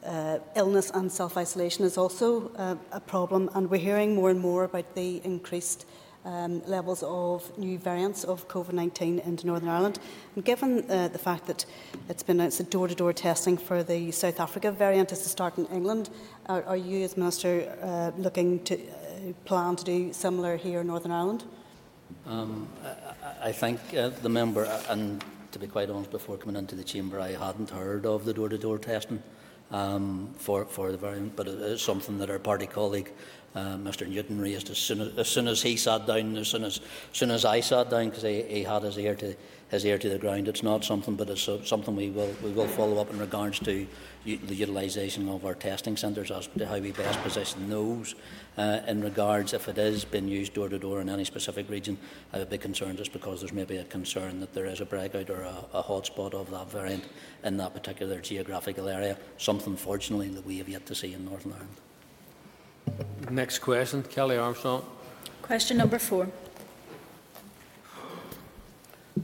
[0.05, 4.63] uh, illness and self-isolation is also uh, a problem and we're hearing more and more
[4.65, 5.85] about the increased
[6.25, 9.99] um, levels of new variants of COVID-19 into Northern Ireland.
[10.35, 11.65] And given uh, the fact that
[12.09, 15.65] it's been announced that door-to-door testing for the South Africa variant is to start in
[15.67, 16.09] England,
[16.47, 20.87] are, are you as Minister uh, looking to uh, plan to do similar here in
[20.87, 21.45] Northern Ireland?
[22.25, 26.75] Um, I, I think uh, the member, and to be quite honest, before coming into
[26.75, 29.21] the chamber, I hadn't heard of the door-to-door testing
[29.71, 33.11] um, for, for the variant, but it is something that our party colleague,
[33.55, 36.63] uh, Mr Newton, raised as soon as, as soon as he sat down, as soon
[36.63, 39.35] as, as, soon as I sat down, because he, he had his ear to
[39.71, 40.49] his ear to the ground.
[40.49, 43.87] It's not something, but it's something we will we will follow up in regards to
[44.25, 48.15] the utilisation of our testing centres as to how we best position those.
[48.57, 51.97] Uh, in regards, if it is being used door to door in any specific region,
[52.33, 55.29] I would be concerned just because there's maybe a concern that there is a breakout
[55.29, 57.05] or a, a hotspot of that variant
[57.43, 59.17] in that particular geographical area.
[59.37, 61.77] Something, fortunately, that we have yet to see in Northern Ireland.
[63.29, 64.85] Next question, Kellie Armstrong.
[65.41, 66.27] Question number four.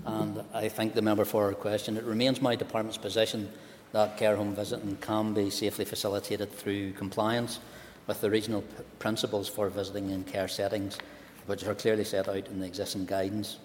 [0.05, 1.97] And I thank the member for her question.
[1.97, 3.49] It remains my department's position
[3.91, 7.59] that care home visiting can be safely facilitated through compliance
[8.07, 8.63] with the regional
[8.99, 10.97] principles for visiting in care settings,
[11.45, 13.57] which are clearly set out in the existing guidance.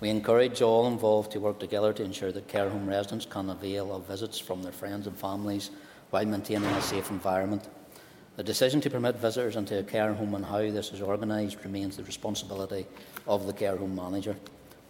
[0.00, 3.94] We encourage all involved to work together to ensure that care home residents can avail
[3.94, 5.70] of visits from their friends and families
[6.10, 7.68] while maintaining a safe environment.
[8.36, 11.96] The decision to permit visitors into a care home and how this is organised remains
[11.96, 12.84] the responsibility
[13.28, 14.34] of the care home manager.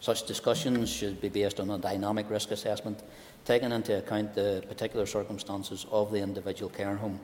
[0.01, 3.03] Such discussions should be based on a dynamic risk assessment,
[3.45, 7.21] taking into account the particular circumstances of the individual care home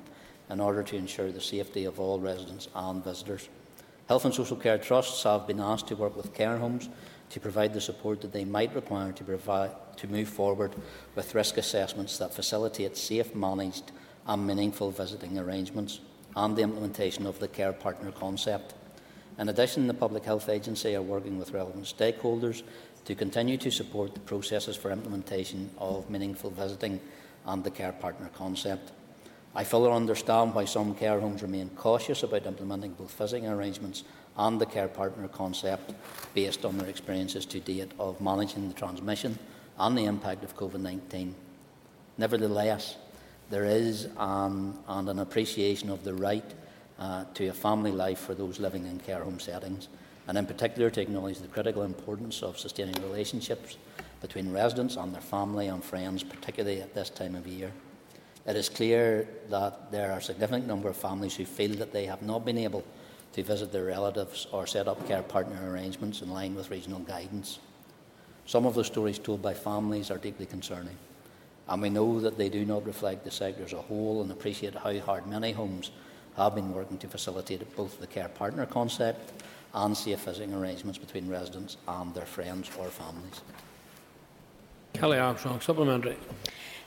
[0.50, 3.48] in order to ensure the safety of all residents and visitors.
[4.06, 6.90] Health and Social Care Trusts have been asked to work with care homes
[7.30, 10.74] to provide the support that they might require to, provide, to move forward
[11.14, 13.92] with risk assessments that facilitate safe, managed
[14.26, 16.00] and meaningful visiting arrangements
[16.36, 18.74] and the implementation of the care partner concept.
[19.38, 22.62] In addition, the Public Health Agency are working with relevant stakeholders
[23.04, 27.00] to continue to support the processes for implementation of meaningful visiting
[27.46, 28.92] and the care partner concept.
[29.54, 34.04] I fully understand why some care homes remain cautious about implementing both visiting arrangements
[34.36, 35.92] and the care partner concept
[36.34, 39.38] based on their experiences to date of managing the transmission
[39.78, 41.34] and the impact of COVID 19.
[42.18, 42.96] Nevertheless,
[43.50, 46.54] there is an, and an appreciation of the right
[46.98, 49.88] uh, to a family life for those living in care home settings,
[50.28, 53.76] and in particular to acknowledge the critical importance of sustaining relationships
[54.20, 57.72] between residents and their family and friends, particularly at this time of year.
[58.46, 62.06] It is clear that there are a significant number of families who feel that they
[62.06, 62.84] have not been able
[63.32, 67.58] to visit their relatives or set up care partner arrangements in line with regional guidance.
[68.46, 70.96] Some of the stories told by families are deeply concerning,
[71.70, 74.74] and we know that they do not reflect the sector as a whole and appreciate
[74.74, 75.92] how hard many homes
[76.36, 79.32] have been working to facilitate both the care partner concept
[79.72, 83.40] and safe visiting arrangements between residents and their friends or families.
[84.94, 86.16] Kellie Armstrong, supplementary.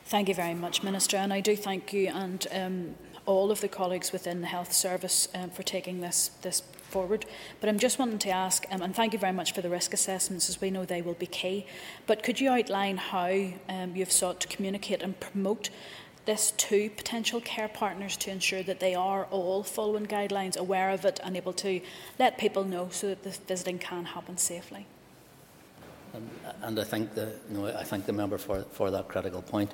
[0.06, 3.70] Thank you very much, Minister, and I do thank you and um, all of the
[3.70, 6.62] colleagues within the Health Service um, for taking this, this
[6.94, 7.26] forward.
[7.60, 9.94] But I'm just wanting to ask, um, and thank you very much for the risk
[9.94, 11.66] assessments, as we know they will be key.
[12.08, 13.32] But could you outline how
[13.68, 15.70] um, you've sought to communicate and promote
[16.26, 21.04] this to potential care partners to ensure that they are all following guidelines, aware of
[21.04, 21.82] it, and able to
[22.20, 24.86] let people know so that the visiting can happen safely?
[26.14, 26.30] And,
[26.62, 29.74] and I think the, you know, I thank the member for, for that critical point.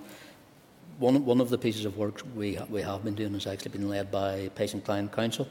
[0.97, 3.89] One, one of the pieces of work we, we have been doing has actually been
[3.89, 5.47] led by Patient Client Council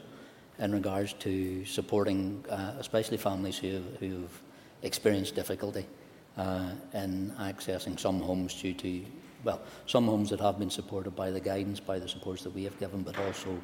[0.59, 4.41] in regards to supporting, uh, especially families who, who've
[4.83, 5.85] experienced difficulty
[6.37, 9.03] uh, in accessing some homes due to,
[9.43, 12.63] well, some homes that have been supported by the guidance, by the supports that we
[12.63, 13.59] have given, but also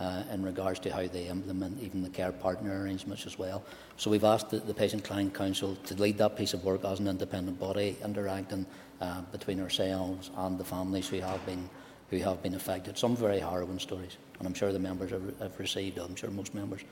[0.00, 3.62] uh, in regards to how they implement even the care partner arrangements as well.
[3.96, 7.00] So we've asked the, the Patient Client Council to lead that piece of work as
[7.00, 8.66] an independent body, interacting
[9.00, 11.68] uh, between ourselves and the families who have been
[12.10, 12.98] who have been affected.
[12.98, 15.98] Some very harrowing stories, and I'm sure the members have, have received.
[15.98, 16.82] I'm sure most members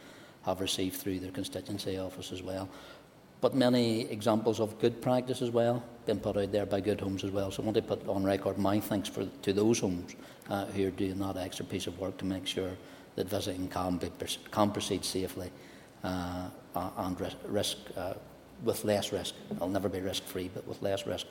[0.45, 2.69] have received through their constituency office as well.
[3.41, 7.23] But many examples of good practice as well been put out there by good homes
[7.23, 7.51] as well.
[7.51, 10.17] So I want to put on record my thanks for, to those homes
[10.49, 12.71] uh, who are doing that extra piece of work to make sure
[13.15, 14.11] that visiting can, be,
[14.51, 15.51] can proceed safely
[16.03, 18.15] uh, and risk, uh,
[18.65, 19.35] with less risk.
[19.61, 21.27] I'll never be risk free, but with less risk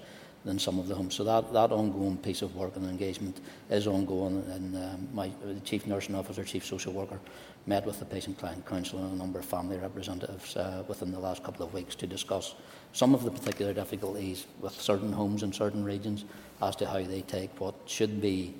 [0.45, 1.15] than some of the homes.
[1.15, 4.43] So that, that ongoing piece of work and engagement is ongoing.
[4.49, 7.19] And um, my the chief nursing officer, chief social worker,
[7.65, 11.19] met with the patient client council and a number of family representatives uh, within the
[11.19, 12.55] last couple of weeks to discuss
[12.93, 16.23] some of the particular difficulties with certain homes in certain regions
[16.61, 18.55] as to how they take what should be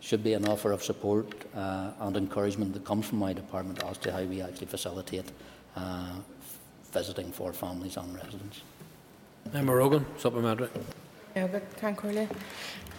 [0.00, 3.98] should be an offer of support uh, and encouragement that comes from my department as
[3.98, 5.32] to how we actually facilitate
[5.74, 6.12] uh,
[6.92, 8.62] visiting for families and residents.
[9.54, 10.68] Emma Rogan, supplementary.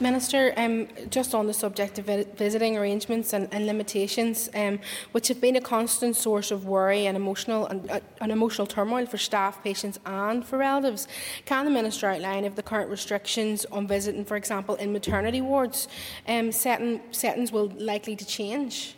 [0.01, 4.79] Minister, um, just on the subject of visiting arrangements and, and limitations, um,
[5.11, 9.05] which have been a constant source of worry and emotional and, uh, and, emotional turmoil
[9.05, 11.09] for staff, patients, and for relatives,
[11.43, 15.89] can the minister outline if the current restrictions on visiting, for example, in maternity wards,
[16.29, 18.95] um, setting, settings will likely to change?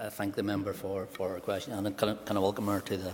[0.00, 2.96] I thank the member for, for her question, and can, can I welcome her to
[2.96, 3.12] the,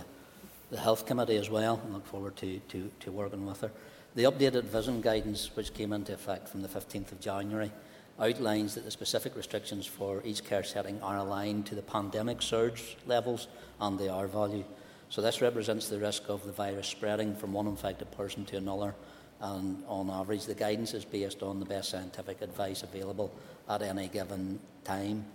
[0.69, 3.71] the Health Committee as well, and look forward to, to, to working with her.
[4.15, 7.71] The updated vision guidance, which came into effect from the 15th of January,
[8.19, 12.97] outlines that the specific restrictions for each care setting are aligned to the pandemic surge
[13.07, 13.47] levels
[13.79, 14.65] and the R value.
[15.09, 18.93] So this represents the risk of the virus spreading from one infected person to another.
[19.41, 23.31] And on average, the guidance is based on the best scientific advice available
[23.67, 25.25] at any given time.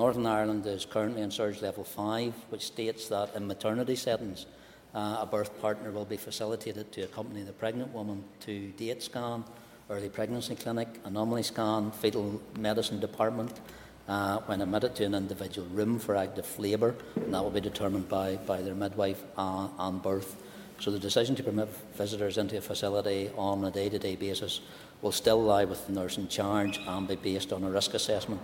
[0.00, 4.46] Northern Ireland is currently in surge level 5, which states that in maternity settings,
[4.94, 9.44] uh, a birth partner will be facilitated to accompany the pregnant woman to date scan,
[9.90, 13.60] early pregnancy clinic, anomaly scan, fetal medicine department
[14.08, 18.08] uh, when admitted to an individual room for active labour, and that will be determined
[18.08, 20.42] by, by their midwife uh, birth.
[20.78, 24.62] So the decision to permit visitors into a facility on a day-to-day basis
[25.02, 28.40] will still lie with the nurse in charge and be based on a risk assessment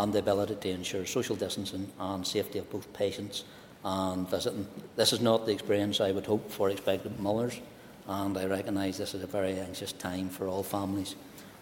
[0.00, 3.44] and the ability to ensure social distancing and safety of both patients
[3.84, 4.66] and visiting.
[4.96, 7.60] This is not the experience I would hope for expectant mothers,
[8.08, 11.16] and I recognise this is a very anxious time for all families.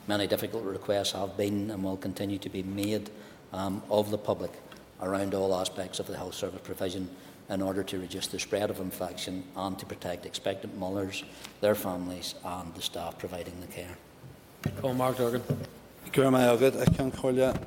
[0.06, 3.10] Many difficult requests have been and will continue to be made
[3.52, 4.52] um, of the public
[5.02, 7.10] around all aspects of the health service provision
[7.50, 11.24] in order to reduce the spread of infection and to protect expectant mothers,
[11.60, 13.96] their families, and the staff providing the care.
[14.80, 15.42] Call Mark Durkan.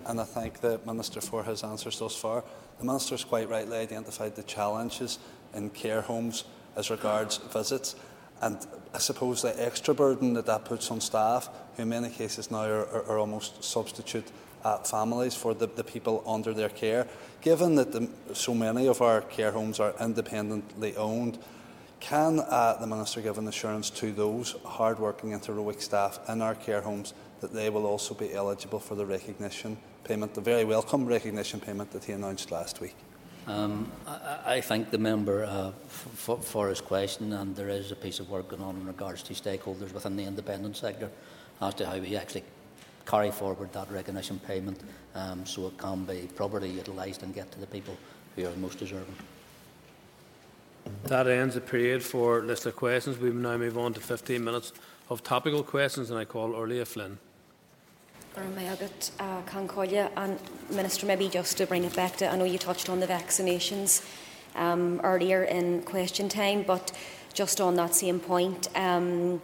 [0.07, 2.43] And I thank the Minister for his answers thus far.
[2.79, 5.19] The Minister has quite rightly identified the challenges
[5.53, 7.95] in care homes as regards visits.
[8.41, 8.57] And
[8.93, 12.63] I suppose the extra burden that that puts on staff, who in many cases now
[12.63, 14.25] are, are, are almost substitute
[14.63, 17.07] uh, families, for the, the people under their care.
[17.41, 21.37] Given that the, so many of our care homes are independently owned,
[21.99, 26.55] can uh, the Minister give an assurance to those hard-working and heroic staff in our
[26.55, 31.05] care homes that they will also be eligible for the recognition payment, the very welcome
[31.05, 32.95] recognition payment that he announced last week?
[33.47, 37.95] Um, I, I thank the member uh, for, for his question, and there is a
[37.95, 41.09] piece of work going on in regards to stakeholders within the independent sector
[41.61, 42.43] as to how we actually
[43.05, 44.79] carry forward that recognition payment
[45.15, 47.97] um, so it can be properly utilised and get to the people
[48.35, 49.15] who are most deserving.
[51.05, 53.17] That ends the period for list of questions.
[53.17, 54.73] We now move on to 15 minutes
[55.09, 57.17] of topical questions, and I call Órlaithí Flynn.
[60.15, 60.39] And
[60.69, 64.05] Minister, maybe just to bring it back to, I know you touched on the vaccinations
[64.55, 66.93] um, earlier in question time, but
[67.33, 69.41] just on that same point, um,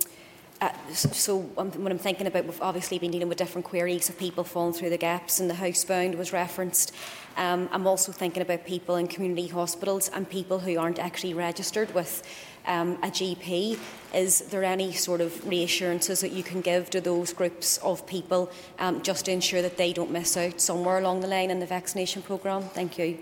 [0.62, 4.43] uh, so when I'm thinking about, we've obviously been dealing with different queries of people
[4.43, 6.95] falling through the gaps, and the housebound was referenced.
[7.36, 11.93] Um, I'm also thinking about people in community hospitals and people who aren't actually registered
[11.93, 12.23] with
[12.67, 13.80] um, a GP.
[14.13, 18.51] Is there any sort of reassurances that you can give to those groups of people
[18.80, 21.65] um, just to ensure that they don't miss out somewhere along the line in the
[21.65, 22.63] vaccination programme?
[22.63, 23.17] Thank you.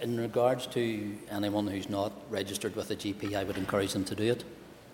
[0.00, 4.14] In regards to anyone who's not registered with a GP, I would encourage them to
[4.14, 4.44] do it.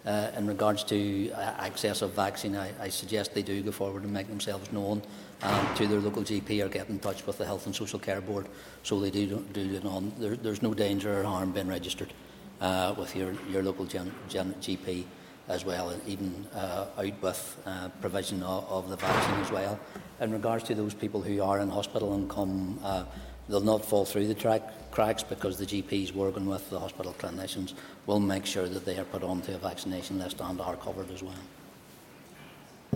[0.07, 4.05] Uh, in regards to uh, access of vaccine, I, I, suggest they do go forward
[4.05, 5.03] and make themselves known
[5.43, 8.21] um, to their local GP or get in touch with the Health and Social Care
[8.21, 8.47] Board
[8.85, 10.13] so they do, do it on.
[10.19, 12.13] There, there's no danger or harm being registered
[12.61, 15.05] uh, with your, your local gen, gen GP
[15.49, 19.81] as well, and even uh, out with uh, provision of, of, the vaccine as well.
[20.21, 23.05] In regards to those people who are in hospital and come, uh,
[23.49, 27.73] they'll not fall through the track, cracks because the GPs working with the hospital clinicians
[28.07, 31.23] will make sure that they are put onto a vaccination list and are covered as
[31.23, 31.35] well.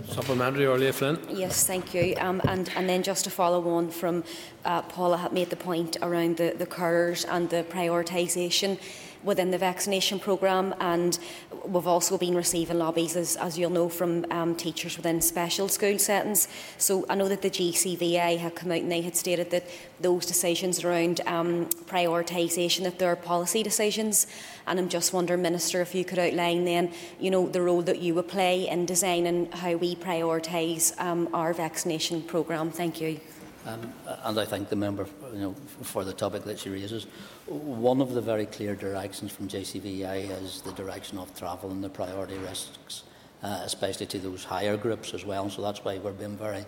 [0.07, 1.17] Supplementary, Órlaithí Flynn.
[1.29, 2.15] Yes, thank you.
[2.17, 4.23] Um, and, and then just to follow on from
[4.65, 8.79] uh, Paula had made the point around the, the carers and the prioritisation
[9.23, 11.19] within the vaccination programme and
[11.65, 15.97] we've also been receiving lobbies, as, as you'll know, from um, teachers within special school
[15.97, 16.47] settings.
[16.77, 19.65] So I know that the JCVI had come out and they had stated that
[19.99, 24.27] those decisions around um, prioritisation, that there are policy decisions.
[24.67, 27.99] And I'm just wondering, Minister, if you could outline then, you know, the role that
[27.99, 32.71] you would play in designing how we prioritise um, our vaccination programme.
[32.71, 33.19] Thank you.
[33.65, 37.07] Um, and I thank the member you know, for the topic that she raises.
[37.47, 41.89] One of the very clear directions from JCVI is the direction of travel and the
[41.89, 43.03] priority risks,
[43.41, 45.49] uh, especially to those higher groups as well.
[45.49, 46.65] So that's why we're being very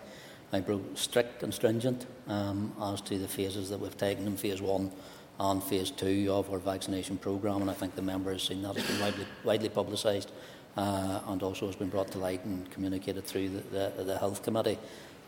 [0.93, 4.89] strict and stringent um, as to the phases that we've taken in phase one
[5.37, 7.61] and phase two of our vaccination programme.
[7.61, 8.77] And I think the member has seen that.
[8.77, 10.31] It's been widely, widely publicised
[10.77, 14.43] uh, and also has been brought to light and communicated through the, the, the Health
[14.43, 14.77] Committee.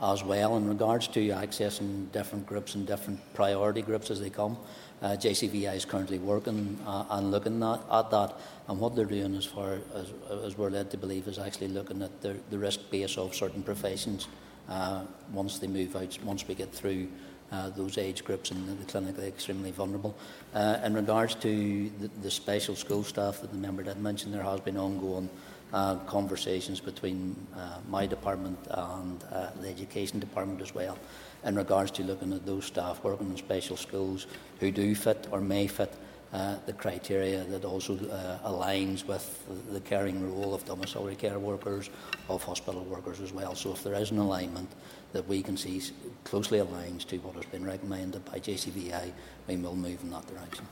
[0.02, 4.58] As well in regards to accessing different groups and different priority groups as they come.
[5.02, 8.34] Uh, JCVI is currently working uh, and looking at, at, that,
[8.68, 10.12] and what they're doing, as far as,
[10.44, 13.62] as we're led to believe, is actually looking at the, the risk base of certain
[13.62, 14.28] professions
[14.70, 17.08] uh, once they move out, once we get through
[17.52, 20.16] uh, those age groups and the clinically extremely vulnerable.
[20.54, 24.44] Uh, in regards to the, the, special school staff that the member did mention, there
[24.44, 25.30] has been ongoing
[25.74, 30.98] uh, conversations between uh, my department and uh, the education department as well
[31.44, 34.28] in regards to looking at those staff working in special schools
[34.60, 35.94] who do fit or may fit
[36.34, 41.90] uh, the criteria that also uh, aligns with the caring role of domiciliary care workers,
[42.28, 43.56] of hospital workers as well.
[43.56, 44.70] So if there is an alignment
[45.14, 45.82] that we can see
[46.26, 49.12] closely aligns to what has been recommended by JCVI,
[49.48, 50.68] we will move in that direction.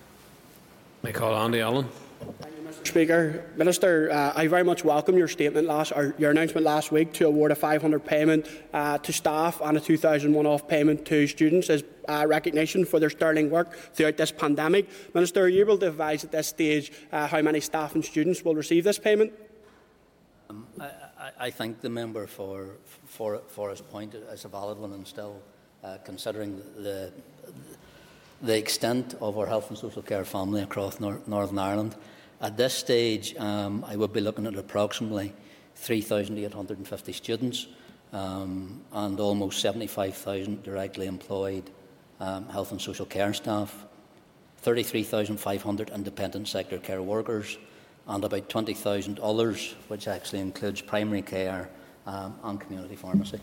[1.06, 1.88] May call Andy Allen.
[2.64, 2.88] Mr.
[2.88, 7.14] Speaker, Minister, uh, I very much welcome your statement last, or your announcement last week
[7.14, 11.70] to award a 500 payment uh, to staff and a 2,000 one-off payment to students
[11.70, 14.90] as uh, recognition for their sterling work throughout this pandemic.
[15.14, 18.44] Minister, are you able to advise at this stage uh, how many staff and students
[18.44, 19.32] will receive this payment?
[20.50, 20.90] Um, I,
[21.40, 24.16] I, thank the member for, for, for his point.
[24.16, 25.40] It's a valid one and still
[25.84, 27.14] uh, considering the, the
[28.54, 31.96] extent of our health and social care family across nor Northern Ireland.
[32.42, 35.34] At this stage, um, I would be looking at approximately
[35.76, 37.68] 3,850 students
[38.14, 41.70] um, and almost 75,000 directly employed
[42.20, 43.86] um, health and social care staff,
[44.60, 47.58] 33,500 independent sector care workers,
[48.08, 51.70] and about 20,000 others, which actually includes primary care
[52.06, 53.40] um, and community pharmacy.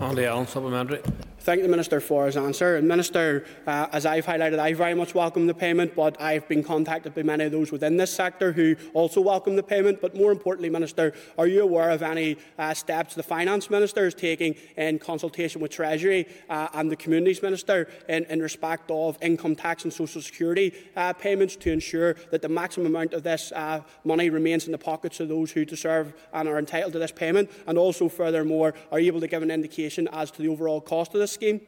[0.00, 1.00] Andy Allen, supplementary.
[1.44, 2.76] Thank the Minister for his answer.
[2.76, 6.64] And Minister, uh, as I've highlighted, I very much welcome the payment, but I've been
[6.64, 10.00] contacted by many of those within this sector who also welcome the payment.
[10.00, 14.14] But more importantly, Minister, are you aware of any uh, steps the Finance Minister is
[14.14, 19.54] taking in consultation with Treasury uh, and the Communities Minister in, in, respect of income
[19.54, 23.82] tax and social security uh, payments to ensure that the maximum amount of this uh,
[24.02, 27.50] money remains in the pockets of those who deserve and are entitled to this payment?
[27.66, 31.14] And also, furthermore, are you able to give an indication as to the overall cost
[31.14, 31.60] of this scheme?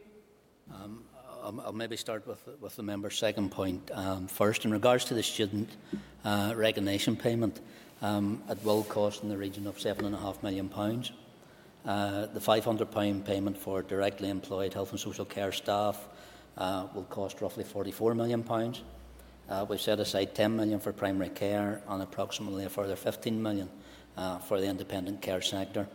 [0.72, 1.04] Um,
[1.42, 4.64] I'll, I'll, maybe start with, with the member's second point um, first.
[4.64, 5.70] In regards to the student
[6.24, 7.60] uh, recognition payment,
[8.02, 10.70] um, it will cost in the region of £7.5 million.
[11.84, 16.08] Uh, the £500 payment for directly employed health and social care staff
[16.58, 18.44] uh, will cost roughly £44 million.
[19.48, 23.68] Uh, we've set aside £10 million for primary care and approximately a further £15 million
[24.16, 25.86] uh, for the independent care sector.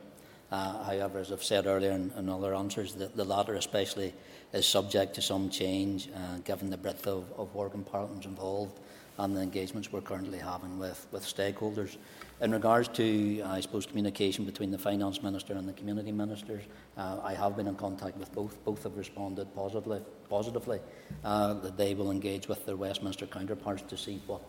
[0.52, 4.14] Uh, however, as I've said earlier in, in other answers, the, the latter especially
[4.52, 8.78] is subject to some change uh, given the breadth of, of working partners involved
[9.18, 11.98] and the engagements we're currently having with, with stakeholders.
[12.42, 16.64] In regards to, I suppose, communication between the Finance Minister and the Community Ministers,
[16.98, 18.64] uh, I have been in contact with both.
[18.66, 20.80] Both have responded positively, positively
[21.24, 24.42] uh, that they will engage with their Westminster counterparts to see what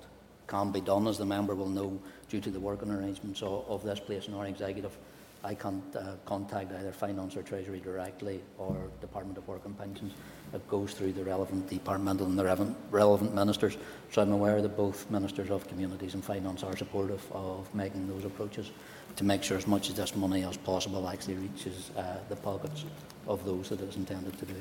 [0.46, 3.84] can be done, as the member will know, due to the working arrangements of, of
[3.84, 4.96] this place and our executive
[5.44, 10.12] I can't uh, contact either Finance or Treasury directly or Department of Work and Pensions.
[10.54, 12.44] It goes through the relevant departmental and the
[12.90, 13.76] relevant, ministers.
[14.12, 18.24] So I'm aware that both Ministers of Communities and Finance are supportive of making those
[18.24, 18.70] approaches
[19.16, 22.84] to make sure as much of this money as possible actually reaches uh, the pockets
[23.26, 24.54] of those that it is intended to do.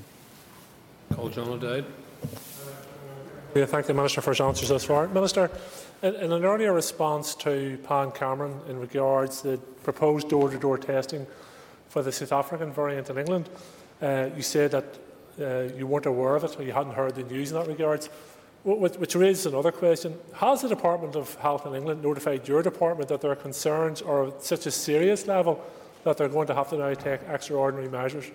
[1.13, 1.85] Call John O'Dowd.
[3.53, 5.09] Yeah, thank the Minister for his answers thus far.
[5.09, 5.51] Minister,
[6.01, 10.85] in, in an earlier response to Pam Cameron in regards to the proposed door-to-door -door
[10.85, 11.27] testing
[11.89, 13.49] for the South African variant in England,
[14.01, 14.85] uh, you said that
[15.41, 18.09] uh, you weren't aware of it or you hadn't heard the news in that regards,
[18.63, 20.13] which, which raises another question.
[20.33, 24.43] Has the Department of Health in England notified your department that their concerns are at
[24.43, 25.59] such a serious level
[26.03, 28.31] that they're going to have to now take extraordinary measures?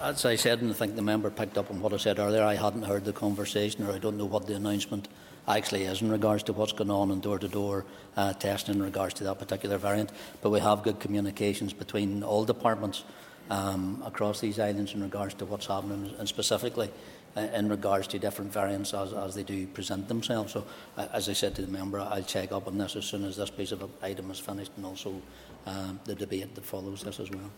[0.00, 2.42] As I said, and I think the member picked up on what I said earlier,
[2.42, 5.08] I hadn't heard the conversation or I don't know what the announcement
[5.48, 7.84] actually is in regards to what's going on in door-to-door
[8.16, 10.10] uh, testing in regards to that particular variant.
[10.40, 13.04] But we have good communications between all departments
[13.50, 16.90] um, across these islands in regards to what's happening, and specifically
[17.36, 20.52] uh, in regards to different variants as, as they do present themselves.
[20.52, 20.64] So,
[20.96, 23.36] uh, as I said to the member, I'll check up on this as soon as
[23.36, 25.20] this piece of item is finished, and also
[25.66, 27.50] um, the debate that follows this as well.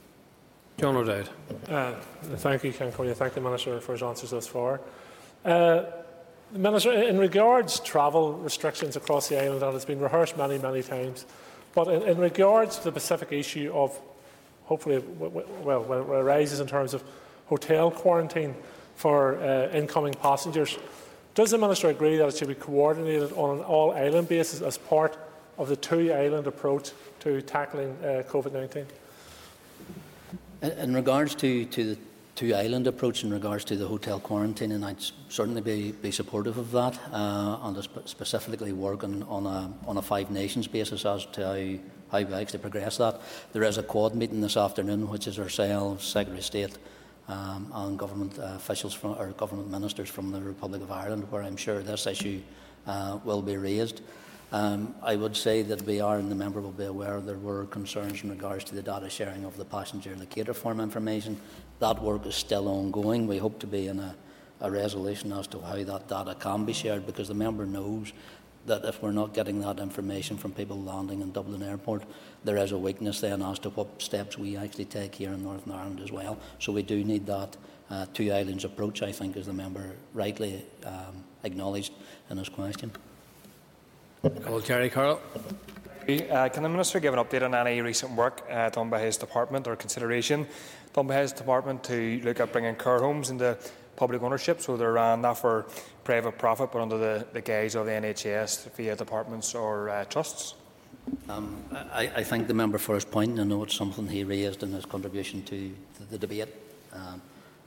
[0.79, 1.29] John O'Dowd.
[1.69, 1.93] Uh,
[2.37, 3.15] thank you, Ceann Comhairle.
[3.15, 4.81] Thank the Minister for his answers thus far.
[5.45, 5.85] Uh,
[6.53, 10.83] Minister, in regards to travel restrictions across the island, that has been rehearsed many, many
[10.83, 11.27] times,
[11.75, 13.99] but in, in regards to the specific issue of,
[14.65, 17.03] hopefully, well, when it arises in terms of
[17.47, 18.55] hotel quarantine
[18.95, 20.79] for uh, incoming passengers,
[21.35, 25.19] does the Minister agree that it should be coordinated on an all-island basis as part
[25.59, 28.87] of the two-island approach to tackling uh, COVID-19?
[30.65, 31.99] In, regards to, to the
[32.37, 34.97] two island approach in regards to the hotel quarantine, and I'd
[35.29, 40.03] certainly be, be supportive of that, uh, and sp- specifically working on a, on a
[40.03, 41.47] Five Nations basis as to
[42.11, 43.21] how, how we actually progress that.
[43.53, 46.79] There is a Quad meeting this afternoon, which is ourselves, Secretary of State,
[47.29, 51.43] um, and government uh, officials from, or government ministers from the Republic of Ireland, where
[51.43, 52.41] I'm sure this issue
[52.87, 54.01] uh, will be raised.
[54.55, 57.67] Um, I would say that we are, and the member will be aware, there were
[57.67, 61.41] concerns in regards to the data sharing of the passenger locator form information.
[61.81, 63.27] That work is still ongoing.
[63.27, 64.15] We hope to be in a,
[64.61, 68.13] a resolution as to how that data can be shared because the member knows
[68.67, 72.05] that if we're not getting that information from people landing in Dublin Airport,
[72.45, 75.73] there is a weakness then as to what steps we actually take here in Northern
[75.73, 76.39] Ireland as well.
[76.61, 77.57] So we do need that
[77.91, 81.93] uh, two islands approach, I think, as the member rightly um, acknowledged
[82.31, 82.93] in his question.
[84.25, 85.21] Call Gerry Carroll.
[86.09, 89.19] Uh, can the Minister give an update on any recent work uh, done by his
[89.19, 90.47] department or consideration
[90.95, 93.59] done by his department to look at bringing care homes into
[93.97, 95.67] public ownership so they're ran not for
[96.05, 100.55] private profit but under the, the guise of the NHS via departments or uh, trusts?
[101.29, 101.63] Um,
[101.93, 104.63] I, I, thank the member for his point and I know it's something he raised
[104.63, 106.49] in his contribution to the, the debate
[106.95, 107.21] um,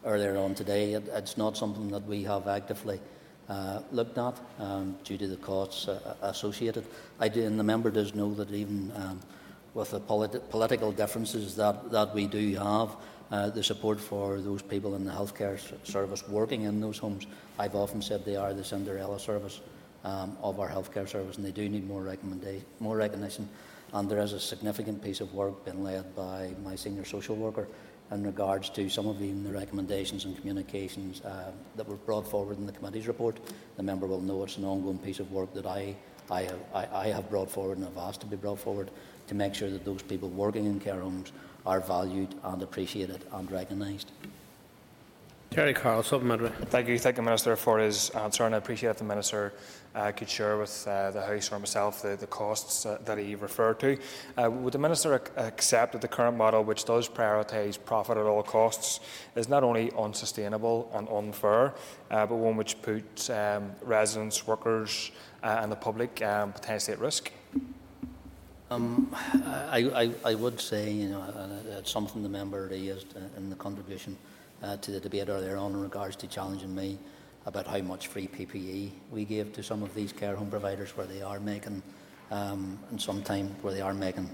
[0.03, 0.93] earlier on today.
[0.93, 2.99] It, it's not something that we have actively
[3.49, 6.85] uh, looked at um, due to the costs uh, associated.
[7.19, 9.19] I do, and the member does know that even um,
[9.73, 12.95] with the politi- political differences that, that we do have,
[13.29, 17.27] uh, the support for those people in the healthcare service working in those homes,
[17.59, 19.59] I've often said they are the Cinderella service
[20.03, 22.17] um, of our healthcare service, and they do need more,
[22.79, 23.49] more recognition
[23.93, 27.67] And there is a significant piece of work being led by my senior social worker
[28.11, 32.57] in regards to some of even the recommendations and communications uh, that were brought forward
[32.57, 33.37] in the committee's report.
[33.75, 35.95] The member will know it's an ongoing piece of work that I,
[36.31, 38.91] I, have, I, I have brought forward and have asked to be brought forward
[39.27, 41.31] to make sure that those people working in care homes
[41.65, 44.11] are valued and appreciated and recognised.
[45.51, 46.49] Gerry Carroll, supplementary.
[46.65, 46.99] Thank you.
[46.99, 49.53] Thank the Minister for his answer, and I appreciate the Minister
[49.97, 53.33] uh, could share with uh, the House or myself the, the costs uh, that he
[53.35, 53.97] referred to.
[54.37, 58.25] Uh, would the Minister ac accept that the current model, which does prioritise profit at
[58.25, 58.99] all costs,
[59.35, 61.73] is not only unsustainable and unfair,
[62.11, 67.31] uh, but one which puts um, residents, workers, and the public um, potentially at risk?
[68.69, 69.15] Um,
[69.71, 71.23] I, I, I, would say, you know,
[71.77, 74.17] it's something the member raised in the contribution
[74.61, 76.99] uh, to the debate earlier on in regards to challenging me
[77.47, 81.07] about how much free PPE we gave to some of these care home providers where
[81.07, 81.81] they are making,
[82.29, 84.29] um, and sometimes where they are making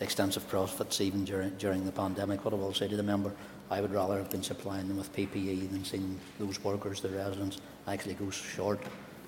[0.00, 2.42] extensive profits even during, during the pandemic.
[2.42, 3.32] What I will say to the member,
[3.70, 7.60] I would rather have been supplying them with PPE than seeing those workers, the residents,
[7.86, 8.80] actually go short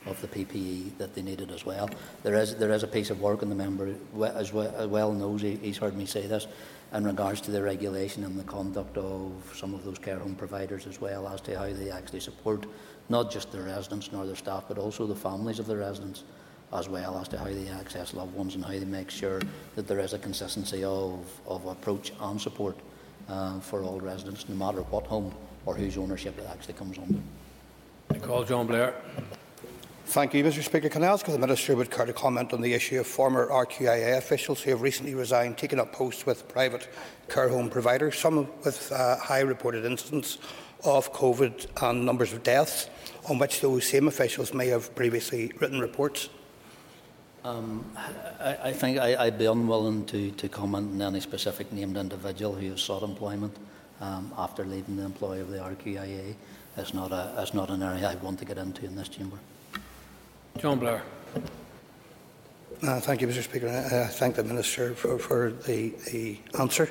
[0.06, 1.90] of the PPE that they needed as well.
[2.22, 5.56] There is, there is a piece of work, and the member as well, knows, he,
[5.56, 6.46] he's heard me say this,
[6.92, 10.86] in regards to the regulation and the conduct of some of those care home providers
[10.86, 12.64] as well as to how they actually support
[13.08, 16.24] not just the residents nor their staff but also the families of the residents
[16.72, 19.40] as well as to how they access loved ones and how they make sure
[19.76, 22.76] that there is a consistency of, of approach and support
[23.28, 25.32] uh, for all residents no matter what home
[25.64, 27.18] or whose ownership it actually comes under.
[28.10, 28.94] I call John Blair.
[30.06, 30.88] Thank you, Mr Speaker.
[30.88, 33.48] Can I ask if the Minister would care to comment on the issue of former
[33.48, 36.88] RQIA officials who have recently resigned, taking up posts with private
[37.28, 40.38] care home providers, some with uh, high reported incidents
[40.84, 42.88] of COVID and numbers of deaths,
[43.28, 46.28] on which those same officials may have previously written reports?
[47.44, 47.84] Um,
[48.40, 52.54] I, I, think I, would be unwilling to, to comment on any specific named individual
[52.54, 53.56] who has sought employment
[54.00, 56.34] um, after leaving the employ of the RQIA.
[56.76, 59.38] It's not, a, it's not an area I want to get into in this chamber.
[60.58, 61.02] John Blair.
[62.82, 63.42] Uh, thank you, Mr.
[63.42, 63.68] Speaker.
[63.68, 66.90] I uh, thank the Minister for, for the, the, answer.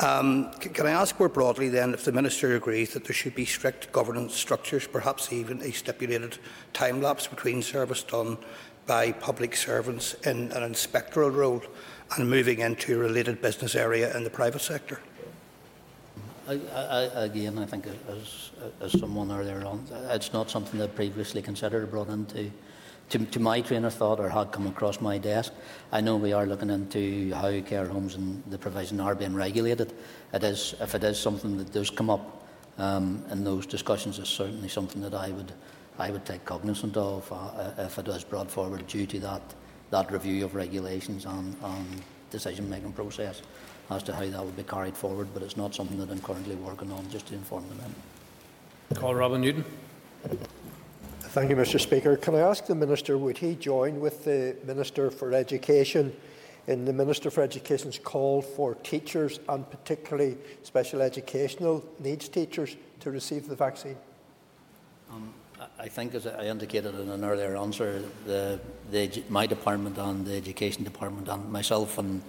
[0.00, 3.44] Um, can I ask more broadly then if the Minister agrees that there should be
[3.44, 6.38] strict governance structures, perhaps even a stipulated
[6.72, 8.38] time lapse between service done
[8.86, 11.62] by public servants in an inspectoral role
[12.16, 15.00] and moving into a related business area in the private sector?
[16.48, 21.42] I, I, again, I think as, as someone earlier on, it's not something that previously
[21.42, 22.50] considered brought into
[23.10, 25.52] to, to my train of thought or had come across my desk.
[25.92, 29.92] I know we are looking into how care homes and the provision are being regulated.
[30.32, 32.46] It is, if it is something that does come up
[32.78, 35.52] um, in those discussions, it's certainly something that I would,
[35.98, 39.42] I would take cognizant of uh, if it is brought forward due to that,
[39.90, 43.42] that review of regulations and, and decision-making process
[43.88, 45.28] as to how that would be carried forward.
[45.32, 49.00] But it's not something that I'm currently working on, just to inform the member.
[49.00, 49.64] Call Robin Newton.
[51.36, 52.16] Thank you, Mr Speaker.
[52.16, 56.16] Can I ask the Minister, would he join with the Minister for Education
[56.66, 63.10] in the Minister for Education's call for teachers and particularly special educational needs teachers to
[63.10, 63.98] receive the vaccine?
[65.12, 65.34] Um,
[65.78, 68.58] I think, as I indicated in an earlier answer, the,
[68.90, 72.22] the, my department and the Education Department and myself and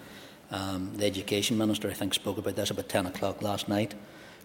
[0.51, 3.93] um, the Education Minister, I think, spoke about this about 10 o'clock last night.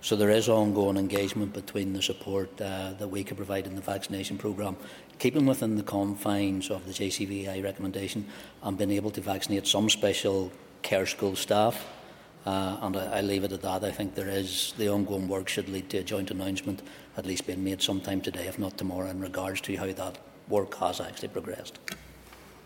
[0.03, 3.80] So there is ongoing engagement between the support uh, that we can provide in the
[3.80, 4.76] vaccination programme,
[5.20, 8.26] keeping within the confines of the JCVI recommendation
[8.64, 10.50] and being able to vaccinate some special
[10.82, 11.86] care school staff.
[12.44, 13.84] Uh, and I, I leave it at that.
[13.84, 16.82] I think there is the ongoing work should lead to a joint announcement,
[17.16, 20.74] at least being made sometime today, if not tomorrow, in regards to how that work
[20.78, 21.78] has actually progressed.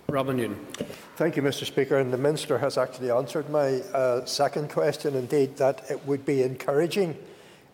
[0.08, 0.56] Robin Newton.
[1.16, 1.64] Thank you, Mr.
[1.64, 1.98] Speaker.
[1.98, 6.42] And the Minister has actually answered my uh, second question, indeed, that it would be
[6.42, 7.16] encouraging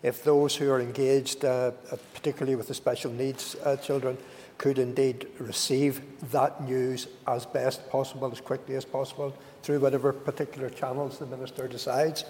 [0.01, 4.17] if those who are engaged, uh, uh, particularly with the special needs uh, children,
[4.57, 10.69] could indeed receive that news as best possible, as quickly as possible, through whatever particular
[10.69, 12.25] channels the Minister decides.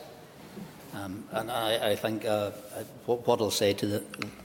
[0.93, 2.51] Um, and I, I think uh,
[3.06, 4.04] what, what, I'll say to the,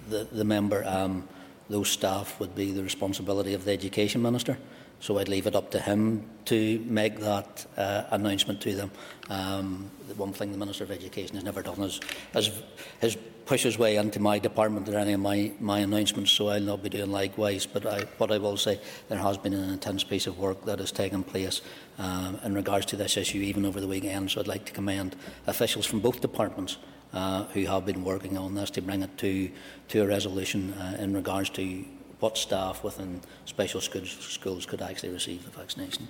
[0.09, 1.29] the, the member, um,
[1.69, 4.57] those staff would be the responsibility of the Education Minister.
[5.01, 8.91] So I'd leave it up to him to make that uh, announcement to them.
[9.31, 12.01] Um, the one thing the Minister of Education has never done is,
[12.35, 12.51] is,
[13.01, 16.61] is push his way into my department or any of my, my announcements, so I'll
[16.61, 17.65] not be doing likewise.
[17.65, 20.81] But I, what I will say, there has been an intense piece of work that
[20.81, 21.63] has taken place
[21.99, 24.31] um, in regards to this issue, even over the weekend.
[24.31, 26.77] So I'd like to commend officials from both departments
[27.15, 29.51] uh, who have been working on this to bring it to,
[29.89, 31.85] to a resolution uh, in regards to
[32.21, 36.09] what staff within special schools, schools could actually receive the vaccination.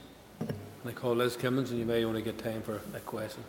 [0.87, 3.45] I call Liz Kimmins, and you may only get time for a question.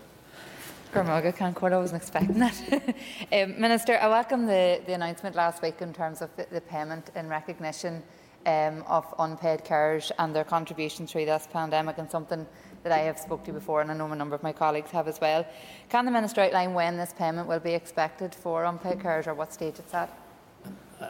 [0.91, 2.55] Go raibh maith agat Concord, I wasn't expecting that.
[3.31, 7.11] um, Minister, I welcome the, the announcement last week in terms of the, the payment
[7.15, 8.01] in recognition
[8.45, 12.45] um, of unpaid carers and their contribution through this pandemic and something
[12.83, 15.07] that I have spoke to before and I know a number of my colleagues have
[15.07, 15.45] as well.
[15.89, 19.53] Can the Minister outline when this payment will be expected for unpaid carers or what
[19.53, 20.09] stage it's at?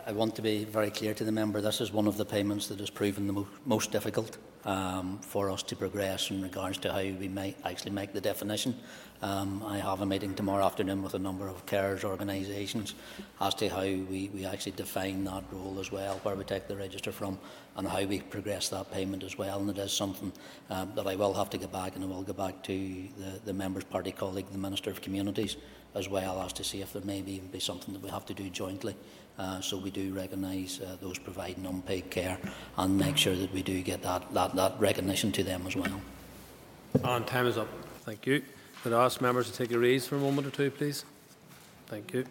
[0.05, 2.67] I want to be very clear to the member this is one of the payments
[2.67, 6.93] that has proven the mo most difficult um, for us to progress in regards to
[6.93, 8.75] how we may actually make the definition.
[9.21, 12.93] Um, I have a meeting tomorrow afternoon with a number of carers organisations
[13.41, 16.75] as to how we, we actually define that role as well, where we take the
[16.75, 17.39] register from
[17.79, 19.59] and how we progress that payment as well.
[19.59, 20.33] And it is something
[20.69, 22.73] um, that I will have to get back and I will go back to
[23.17, 25.55] the, the member's party colleague, the Minister of Communities,
[25.95, 28.33] as well as to see if there may be, be something that we have to
[28.33, 28.95] do jointly
[29.37, 32.37] uh, so we do recognise uh, those providing unpaid care
[32.77, 36.01] and make sure that we do get that, that, that recognition to them as well.
[37.01, 37.69] And time is up.
[38.01, 38.43] Thank you.
[38.83, 41.05] Could I ask members to take a raise for a moment or two, please?
[41.87, 42.25] Thank you.